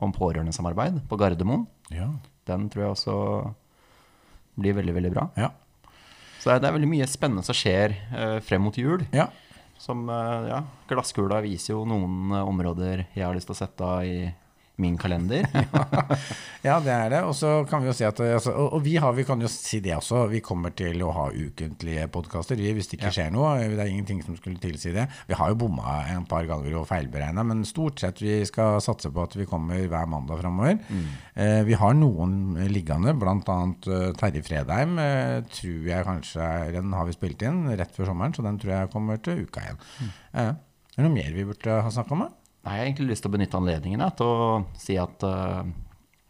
om 0.00 0.14
pårørendesamarbeid 0.16 1.02
på 1.10 1.18
Gardermoen. 1.20 1.66
ja. 1.92 2.12
Den 2.42 2.64
tror 2.72 2.82
jeg 2.82 2.90
også 2.96 3.16
blir 4.58 4.74
veldig, 4.74 4.94
veldig 4.96 5.10
bra. 5.12 5.28
Ja. 5.38 5.52
Så 6.42 6.50
det 6.50 6.64
det 6.64 6.70
er 6.72 6.74
veldig 6.74 6.88
mye 6.90 7.06
spennende 7.06 7.44
som 7.46 7.54
skjer 7.54 7.94
uh, 8.10 8.40
frem 8.42 8.64
mot 8.66 8.74
jul. 8.74 9.04
ja. 9.14 9.28
Som, 9.82 10.04
eh, 10.08 10.46
ja, 10.46 10.60
glasskula 10.86 11.40
viser 11.42 11.74
jo 11.74 11.82
noen 11.88 12.30
eh, 12.30 12.46
områder 12.46 13.08
jeg 13.16 13.24
har 13.26 13.34
lyst 13.34 13.48
til 13.50 13.56
å 13.56 13.58
sette 13.58 13.88
av 13.88 14.06
i 14.06 14.28
min 14.80 14.98
kalender. 14.98 15.48
Ja, 16.62 16.76
det 16.78 16.92
er 16.94 17.08
det. 17.10 17.20
Og 17.26 17.32
så 17.34 17.64
kan 17.66 17.80
vi 17.82 17.88
jo 17.88 17.92
si 17.96 18.04
at 18.06 18.20
altså, 18.22 18.52
og, 18.54 18.76
og 18.76 18.84
vi, 18.84 18.92
har, 19.02 19.10
vi 19.16 19.24
kan 19.26 19.40
jo 19.42 19.48
si 19.50 19.80
det 19.82 19.96
også. 19.96 20.28
Vi 20.30 20.38
kommer 20.46 20.70
til 20.78 21.00
å 21.02 21.08
ha 21.10 21.24
ukentlige 21.34 22.04
podkaster 22.14 22.60
hvis 22.62 22.86
det 22.86 23.00
ikke 23.00 23.10
skjer 23.16 23.32
noe. 23.34 23.56
Det 23.72 23.82
er 23.82 23.90
ingenting 23.90 24.20
som 24.22 24.36
skulle 24.38 24.62
tilsi 24.62 24.92
det. 24.94 25.08
Vi 25.26 25.34
har 25.34 25.50
jo 25.50 25.58
bomma 25.58 25.96
en 26.12 26.22
par 26.30 26.46
ganger 26.46 26.76
og 26.78 26.86
feilberegna, 26.86 27.42
men 27.48 27.64
stort 27.66 27.98
sett 27.98 28.22
vi 28.22 28.36
skal 28.46 28.78
satse 28.84 29.10
på 29.10 29.24
at 29.26 29.34
vi 29.40 29.48
kommer 29.50 29.82
hver 29.90 30.06
mandag 30.06 30.38
framover. 30.38 30.78
Eh, 31.34 31.64
vi 31.66 31.74
har 31.82 31.98
noen 31.98 32.54
liggende, 32.70 33.16
bl.a. 33.18 33.58
Uh, 33.88 34.12
Terje 34.22 34.44
Fredheim. 34.46 34.94
uh, 35.02 35.42
tror 35.50 35.88
jeg 35.90 36.06
kanskje 36.06 36.46
Den 36.78 36.94
har 36.94 37.10
vi 37.10 37.16
spilt 37.16 37.42
inn 37.42 37.64
rett 37.74 37.90
før 37.96 38.12
sommeren, 38.12 38.38
så 38.38 38.46
den 38.46 38.62
tror 38.62 38.76
jeg 38.76 38.92
kommer 38.94 39.18
til 39.18 39.42
uka 39.48 39.66
igjen. 39.66 39.82
Eh, 40.32 40.52
er 40.92 41.00
det 41.00 41.08
noe 41.08 41.14
mer 41.14 41.34
vi 41.34 41.48
burde 41.48 41.82
ha 41.82 41.90
snakka 41.90 42.14
om? 42.14 42.24
da? 42.26 42.41
Nei, 42.62 42.74
jeg 42.76 42.82
har 42.82 42.86
egentlig 42.90 43.08
lyst 43.10 43.24
til 43.24 43.32
å 43.32 43.34
benytte 43.36 43.58
anledningen 43.58 44.04
til 44.18 44.28
å 44.28 44.42
si 44.78 44.94
at 45.00 45.24
uh, 45.26 45.64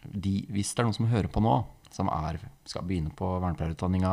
de, 0.08 0.38
hvis 0.52 0.70
det 0.72 0.80
er 0.82 0.88
noen 0.88 0.96
som 0.96 1.10
hører 1.10 1.28
på 1.32 1.42
nå, 1.44 1.56
som 1.92 2.08
er, 2.08 2.38
skal 2.64 2.86
begynne 2.88 3.12
på 3.16 3.28
vernepleierutdanninga 3.42 4.12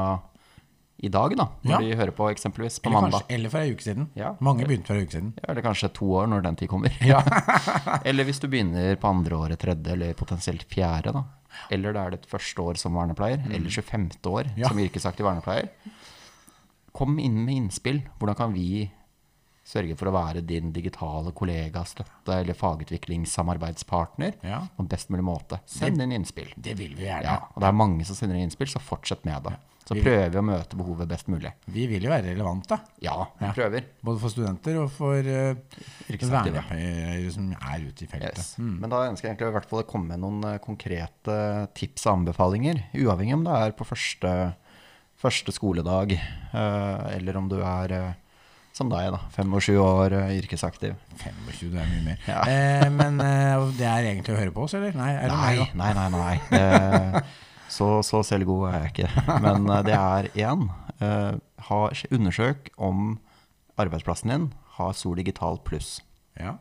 i 0.99 1.07
dag, 1.07 1.31
da, 1.39 1.45
når 1.63 1.71
Ja. 1.71 1.79
de 1.79 1.95
hører 1.95 2.11
på 2.11 2.25
eksempelvis 2.27 2.81
på 2.83 2.89
Eller, 2.89 2.99
mandag, 3.05 3.21
kanskje, 3.21 3.35
eller 3.37 3.49
for 3.53 3.59
ei 3.63 3.71
uke 3.71 3.85
siden. 3.85 4.09
Ja. 4.19 4.33
Mange 4.43 4.65
begynte 4.67 4.91
for 4.91 4.99
ei 4.99 5.05
uke 5.07 5.15
siden. 5.15 5.29
ja, 5.39 5.45
eller 5.53 5.63
kanskje 5.63 5.93
to 5.95 6.09
år 6.19 6.27
når 6.27 6.43
den 6.43 6.57
tid 6.59 6.67
kommer. 6.73 6.91
eller 8.09 8.27
hvis 8.27 8.41
du 8.43 8.49
begynner 8.51 8.99
på 8.99 9.07
andre 9.07 9.39
året, 9.39 9.61
tredje 9.63 9.95
eller 9.95 10.11
potensielt 10.19 10.67
fjerde, 10.67 11.13
da. 11.15 11.23
Eller 11.71 11.95
det 11.95 12.01
er 12.03 12.11
ditt 12.17 12.27
første 12.29 12.61
år 12.61 12.75
som 12.77 12.99
vernepleier, 12.99 13.39
eller 13.47 13.71
25. 13.71 14.09
år 14.27 14.51
som 14.59 14.83
yrkesaktiv 14.83 15.25
vernepleier. 15.25 15.71
Kom 16.99 17.15
inn 17.23 17.39
med 17.45 17.55
innspill. 17.63 18.01
Hvordan 18.19 18.35
kan 18.35 18.53
vi 18.53 18.89
sørge 19.69 19.95
for 19.99 20.09
å 20.09 20.15
være 20.15 20.41
din 20.49 20.71
digitale 20.73 21.29
kollega, 21.37 21.83
støtte 21.85 22.33
eller 22.39 22.57
fagutviklingssamarbeidspartner 22.57 24.33
Ja. 24.43 24.63
på 24.75 24.81
en 24.83 24.87
best 24.89 25.09
mulig 25.13 25.23
måte? 25.27 25.59
Send 25.69 26.01
inn 26.01 26.11
innspill. 26.11 26.49
Det 26.57 26.73
vil 26.79 26.95
vi 26.97 27.05
gjerne. 27.05 27.23
Ja, 27.23 27.37
og 27.53 27.61
det 27.61 27.67
er 27.69 27.77
mange 27.77 28.05
som 28.05 28.15
sender 28.17 28.35
inn 28.39 28.49
innspill, 28.49 28.67
så 28.71 28.81
fortsett 28.81 29.25
med 29.25 29.43
det. 29.43 29.57
Så 29.89 29.95
prøver 29.97 30.29
vi 30.29 30.37
å 30.37 30.43
møte 30.45 30.77
behovet 30.77 31.07
best 31.09 31.27
mulig. 31.33 31.49
Vi 31.65 31.87
vil 31.89 32.03
jo 32.05 32.09
være 32.11 32.27
relevante, 32.35 32.77
Ja, 33.01 33.25
vi 33.39 33.45
Ja. 33.45 33.51
prøver. 33.53 33.83
både 34.03 34.19
for 34.19 34.29
studenter 34.29 34.77
og 34.83 34.91
for 34.91 35.17
uh, 35.17 35.55
vernepleiere 36.09 37.31
som 37.33 37.51
er 37.53 37.79
ute 37.87 38.03
i 38.03 38.07
feltet. 38.07 38.37
Yes. 38.37 38.55
Men 38.59 38.87
da 38.89 39.09
ønsker 39.09 39.27
jeg 39.29 39.37
egentlig 39.37 39.49
i 39.49 39.55
hvert 39.57 39.69
fall 39.69 39.81
å 39.83 39.87
komme 39.89 40.07
med 40.13 40.19
noen 40.19 40.43
eh, 40.45 40.59
konkrete 40.59 41.37
tips 41.73 42.05
og 42.05 42.19
anbefalinger. 42.19 42.83
Uavhengig 42.93 43.33
om 43.33 43.43
det 43.45 43.55
er 43.55 43.71
på 43.71 43.87
første, 43.87 44.55
første 45.19 45.51
skoledag, 45.55 46.13
uh, 46.53 47.09
eller 47.15 47.37
om 47.37 47.49
du 47.49 47.57
er 47.61 47.91
eh, 47.91 48.13
som 48.79 48.89
deg, 48.91 49.09
da. 49.13 49.19
25 49.35 49.77
år, 49.83 50.15
eh, 50.17 50.31
yrkesaktiv. 50.39 50.95
25, 51.19 51.69
det 51.75 51.83
er 51.83 51.91
mye 51.91 52.05
mer. 52.07 52.23
Ja. 52.27 52.39
Eh, 52.47 52.87
men 52.95 53.19
eh, 53.23 53.67
det 53.77 53.87
er 53.91 54.07
egentlig 54.13 54.33
å 54.35 54.39
høre 54.39 54.55
på 54.55 54.63
oss, 54.65 54.73
eller? 54.79 54.95
Nei, 54.97 55.11
Nei, 55.27 55.67
nei, 55.75 55.91
nei. 55.99 56.09
nei. 56.15 56.35
Eh, 56.57 57.19
så, 57.69 57.91
så 58.07 58.23
selvgod 58.25 58.65
er 58.71 58.87
jeg 58.87 58.93
ikke. 58.95 59.25
Men 59.45 59.67
eh, 59.75 59.83
det 59.85 59.97
er 59.99 60.31
én. 60.47 60.65
undersøk 62.11 62.71
om 62.77 63.17
arbeidsplassen 63.79 64.31
din 64.33 64.47
har 64.79 64.93
Sol 64.97 65.15
Digital 65.19 65.59
pluss. 65.67 65.99
Ja. 66.39 66.55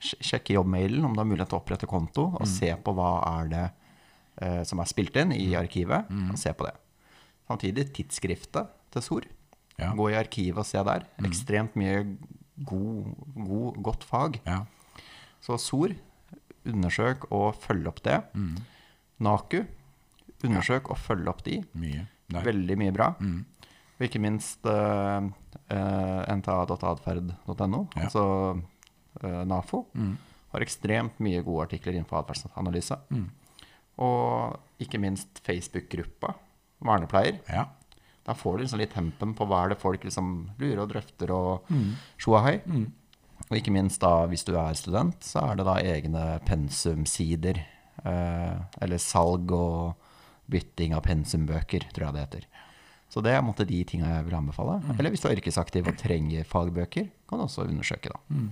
Sj- 0.00 0.20
Sjekke 0.32 0.56
jobbmailen 0.56 1.04
om 1.06 1.14
du 1.16 1.20
har 1.22 1.28
mulighet 1.28 1.48
til 1.52 1.58
å 1.58 1.62
opprette 1.62 1.88
konto, 1.88 2.30
og 2.36 2.46
se 2.48 2.72
på 2.84 2.92
hva 2.96 3.12
er 3.40 3.48
det 3.52 3.64
eh, 4.42 4.62
som 4.68 4.80
er 4.82 4.90
spilt 4.90 5.16
inn 5.20 5.32
i 5.36 5.52
arkivet. 5.56 6.10
og 6.32 6.36
Se 6.40 6.52
på 6.56 6.66
det. 6.68 6.74
Samtidig 7.46 7.86
tidsskriftet 7.94 8.72
til 8.92 9.04
SOR. 9.04 9.26
Ja. 9.78 9.90
Gå 9.94 10.10
i 10.10 10.16
arkivet 10.16 10.58
og 10.62 10.66
se 10.66 10.82
der. 10.88 11.04
Ekstremt 11.28 11.74
mye 11.76 12.04
god, 12.64 13.10
god, 13.36 13.82
godt 13.82 14.04
fag. 14.08 14.40
ja. 14.46 14.62
Så 15.46 15.58
SOR, 15.60 15.92
undersøk 16.66 17.26
og 17.30 17.54
følg 17.62 17.86
opp 17.86 18.00
det. 18.02 18.16
Mm. 18.34 18.56
NAKU, 19.22 19.60
undersøk 20.44 20.88
og 20.90 20.98
følg 20.98 21.28
opp 21.30 21.44
de. 21.46 21.60
Mye. 21.78 22.06
Veldig 22.32 22.76
mye 22.80 22.92
bra. 22.96 23.12
Mm. 23.20 23.44
Og 23.98 24.02
ikke 24.08 24.18
minst 24.20 24.66
uh, 24.66 25.22
nta.atferd.no, 26.36 27.86
Ja. 27.96 28.02
altså 28.08 28.24
uh, 29.22 29.44
NAFO, 29.46 29.84
Mm. 29.94 30.16
har 30.52 30.60
ekstremt 30.60 31.20
mye 31.20 31.42
gode 31.44 31.62
artikler 31.68 31.92
innenfor 31.94 32.18
atferdsanalyse. 32.24 32.96
Mm. 33.10 33.30
Og 33.98 34.58
ikke 34.80 34.98
minst 35.00 35.40
Facebook-gruppa 35.46 36.34
Vernepleier. 36.84 37.38
Ja. 37.48 37.64
Da 38.26 38.34
får 38.34 38.56
du 38.56 38.62
liksom 38.64 38.80
litt 38.80 38.92
tempen 38.94 39.34
på 39.38 39.46
hva 39.46 39.64
er 39.64 39.68
det 39.72 39.78
folk 39.78 40.02
liksom 40.02 40.30
lurer 40.58 40.82
og 40.82 40.88
drøfter 40.90 41.30
og 41.30 41.68
Mm. 41.70 41.92
sjoahei. 42.18 42.56
Og 43.50 43.56
ikke 43.56 43.70
minst 43.72 44.00
da 44.00 44.26
hvis 44.26 44.44
du 44.44 44.56
er 44.58 44.74
student, 44.74 45.20
så 45.22 45.44
er 45.52 45.56
det 45.56 45.66
da 45.66 45.76
egne 45.78 46.40
pensumsider. 46.44 47.60
Eh, 48.04 48.56
eller 48.82 48.98
salg 48.98 49.50
og 49.52 49.94
bytting 50.50 50.92
av 50.94 51.02
pensumbøker, 51.02 51.86
tror 51.92 52.06
jeg 52.06 52.14
det 52.14 52.24
heter. 52.26 52.44
Så 53.16 53.22
det 53.24 53.32
er 53.32 53.40
måte 53.40 53.64
de 53.64 53.78
tinga 53.88 54.10
jeg 54.10 54.24
vil 54.26 54.34
anbefale. 54.36 54.74
Mm. 54.82 54.98
Eller 54.98 55.12
hvis 55.14 55.22
du 55.24 55.30
er 55.30 55.38
yrkesaktiv 55.38 55.86
og 55.88 55.96
trenger 55.96 56.44
fagbøker, 56.44 57.06
kan 57.26 57.40
du 57.40 57.44
også 57.46 57.64
undersøke, 57.64 58.10
da. 58.12 58.18
Mm. 58.28 58.50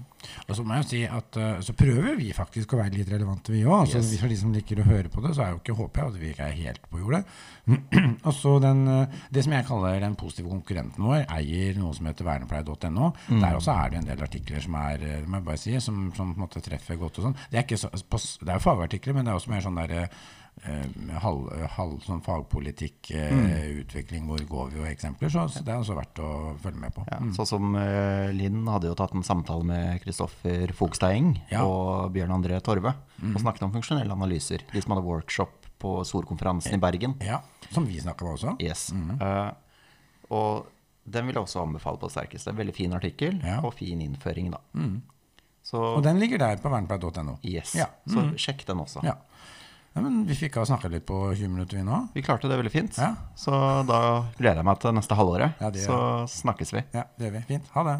Og 0.48 0.57
så 0.57 0.64
må 0.64 0.79
jeg 0.79 0.83
jo 0.83 0.88
si 0.88 1.00
at 1.05 1.37
uh, 1.37 1.59
så 1.62 1.74
prøver 1.77 2.16
vi 2.16 2.31
faktisk 2.35 2.72
å 2.72 2.79
være 2.81 2.96
litt 2.96 3.11
relevante, 3.12 3.53
vi 3.53 3.61
òg. 3.66 3.83
Altså, 3.83 4.00
Yes. 4.00 4.14
For 4.22 4.33
de 4.33 4.38
som 4.40 4.55
liker 4.57 4.81
å 4.81 4.87
høre 4.88 5.11
på 5.12 5.20
det, 5.20 5.35
så 5.37 5.44
er 5.44 5.53
jo 5.53 5.61
ikke, 5.61 5.77
håper 5.83 6.00
jeg 6.00 6.11
at 6.14 6.16
vi 6.22 6.31
ikke 6.33 6.46
er 6.48 6.57
helt 6.62 6.88
på 6.88 7.03
jordet. 7.03 7.20
og 8.27 8.33
så 8.35 8.55
den, 8.64 8.81
eh, 8.88 9.18
Det 9.37 9.44
som 9.44 9.55
jeg 9.57 9.66
kaller 9.68 10.00
den 10.00 10.16
positive 10.20 10.50
konkurrenten 10.53 11.05
vår, 11.05 11.27
eier 11.37 11.77
noe 11.81 11.92
som 11.96 12.09
heter 12.09 12.29
vernepleie.no. 12.29 13.11
Der 13.29 13.59
også 13.59 13.77
er 13.77 13.92
det 13.92 14.00
en 14.00 14.09
del 14.09 14.24
artikler 14.24 14.64
som 14.64 14.79
er 14.81 15.05
eh, 15.05 15.27
må 15.29 15.42
jeg 15.42 15.48
bare 15.50 15.61
si, 15.61 15.77
som, 15.85 16.07
som 16.16 16.33
på 16.33 16.40
en 16.40 16.46
måte 16.46 16.64
treffer 16.64 16.96
godt. 17.00 17.20
og 17.20 17.29
sånn. 17.29 17.37
Det 17.53 17.61
er, 17.61 17.68
det 17.68 18.48
er 18.48 18.57
jo 18.57 18.64
fagartikler, 18.64 19.18
men 19.18 19.29
det 19.29 19.35
er 19.35 19.42
også 19.42 19.53
mer 19.53 19.68
sånn 19.68 19.83
der, 19.83 19.94
eh, 20.07 20.24
halv, 21.21 21.49
halv 21.77 21.97
sånn 22.07 22.23
fagpolitikk, 22.25 23.11
mm. 23.12 23.49
utvikling, 23.83 24.25
hvor 24.29 24.40
går 24.49 24.71
vi 24.73 24.81
og 24.81 24.87
eksempler. 24.88 25.29
Så, 25.33 25.45
så 25.53 25.64
det 25.64 25.75
er 25.75 25.83
også 25.83 25.97
verdt 25.99 26.21
å 26.25 26.29
følge 26.62 26.81
med 26.81 26.95
på. 26.97 27.05
Ja, 27.11 27.19
Sånn 27.37 27.49
som 27.51 27.75
uh, 27.77 28.31
Linn 28.33 28.62
hadde 28.71 28.88
jo 28.88 28.97
tatt 28.99 29.12
en 29.17 29.27
samtale 29.27 29.67
med 29.69 30.01
Kristoffer 30.05 30.73
Fogstad 30.77 31.12
Ja. 31.51 31.64
og 31.67 32.14
Bjørn 32.14 32.33
André 32.38 32.61
Torve 32.64 32.95
og 32.95 33.40
snakket 33.43 33.67
om 33.67 33.75
funksjonelle 33.75 34.14
analyser. 34.14 34.64
De 34.73 34.81
som 34.83 34.95
hadde 34.95 35.05
workshop 35.07 35.69
på 35.85 35.99
Storkonferansen 36.09 36.79
i 36.79 36.81
Bergen. 36.81 37.19
Ja, 37.21 37.43
Som 37.75 37.85
vi 37.90 38.01
snakka 38.01 38.25
om 38.25 38.38
også. 38.38 38.55
Yes. 38.62 38.88
Uh, 39.21 39.51
og 40.33 40.71
den 41.05 41.27
vil 41.29 41.37
jeg 41.37 41.45
også 41.45 41.61
anbefale 41.67 42.01
på 42.01 42.09
det 42.09 42.14
sterkeste. 42.17 42.55
Veldig 42.57 42.75
fin 42.75 42.95
artikkel 42.97 43.37
Ja. 43.45 43.59
og 43.61 43.75
fin 43.77 44.01
innføring, 44.01 44.49
da. 44.55 44.62
Så 45.64 45.81
Og 45.99 46.03
den 46.05 46.19
ligger 46.21 46.38
der 46.40 46.57
på 46.61 46.69
vernepleie.no. 46.73 47.38
yes. 47.45 47.75
Ja. 47.77 47.87
Så 48.09 48.31
sjekk 48.40 48.64
den 48.69 48.81
også. 48.81 49.05
Ja. 49.05 49.17
Ja, 49.94 50.00
men 50.02 50.24
vi 50.26 50.35
fikk 50.35 50.57
ha 50.59 50.64
snakka 50.66 50.88
litt 50.90 51.04
på 51.07 51.14
20 51.37 51.48
minutter, 51.48 51.76
vi 51.78 51.85
nå. 51.87 52.09
Vi 52.14 52.22
klarte 52.26 52.48
det 52.50 52.57
veldig 52.59 52.72
fint. 52.72 52.96
Ja. 52.98 53.12
Så 53.38 53.54
da 53.87 54.00
gleder 54.35 54.59
jeg 54.59 54.66
meg 54.66 54.80
til 54.83 54.94
neste 54.96 55.14
halvåret. 55.14 55.54
Ja, 55.62 55.70
det 55.70 55.85
så 55.87 55.98
snakkes 56.30 56.74
vi. 56.74 56.83
Ja, 56.96 57.07
det 57.14 57.28
gjør 57.28 57.37
vi. 57.38 57.42
Fint. 57.52 57.70
Ha 57.76 57.85
det. 57.87 57.94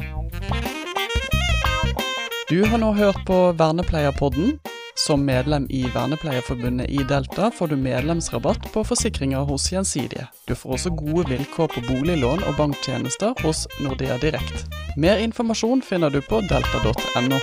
Du 2.50 2.59
har 2.66 2.78
nå 2.83 2.90
hørt 2.98 3.22
på 3.26 3.52
Vernepleierpodden. 3.57 4.59
Som 5.07 5.24
medlem 5.26 5.66
i 5.70 5.85
Vernepleierforbundet 5.94 6.90
i 6.90 7.02
Delta 7.09 7.50
får 7.50 7.72
du 7.72 7.76
medlemsrabatt 7.76 8.72
på 8.72 8.85
forsikringer 8.87 9.46
hos 9.46 9.70
Gjensidige. 9.72 10.26
Du 10.46 10.54
får 10.54 10.76
også 10.78 10.94
gode 10.98 11.28
vilkår 11.30 11.72
på 11.74 11.87
boliglån 11.88 12.42
og 12.46 12.59
banktjenester 12.59 13.35
hos 13.42 13.66
Nordea 13.83 14.18
Direkt. 14.22 14.66
Mer 14.96 15.22
informasjon 15.22 15.83
finner 15.83 16.11
du 16.14 16.22
på 16.22 16.42
delta.no. 16.50 17.42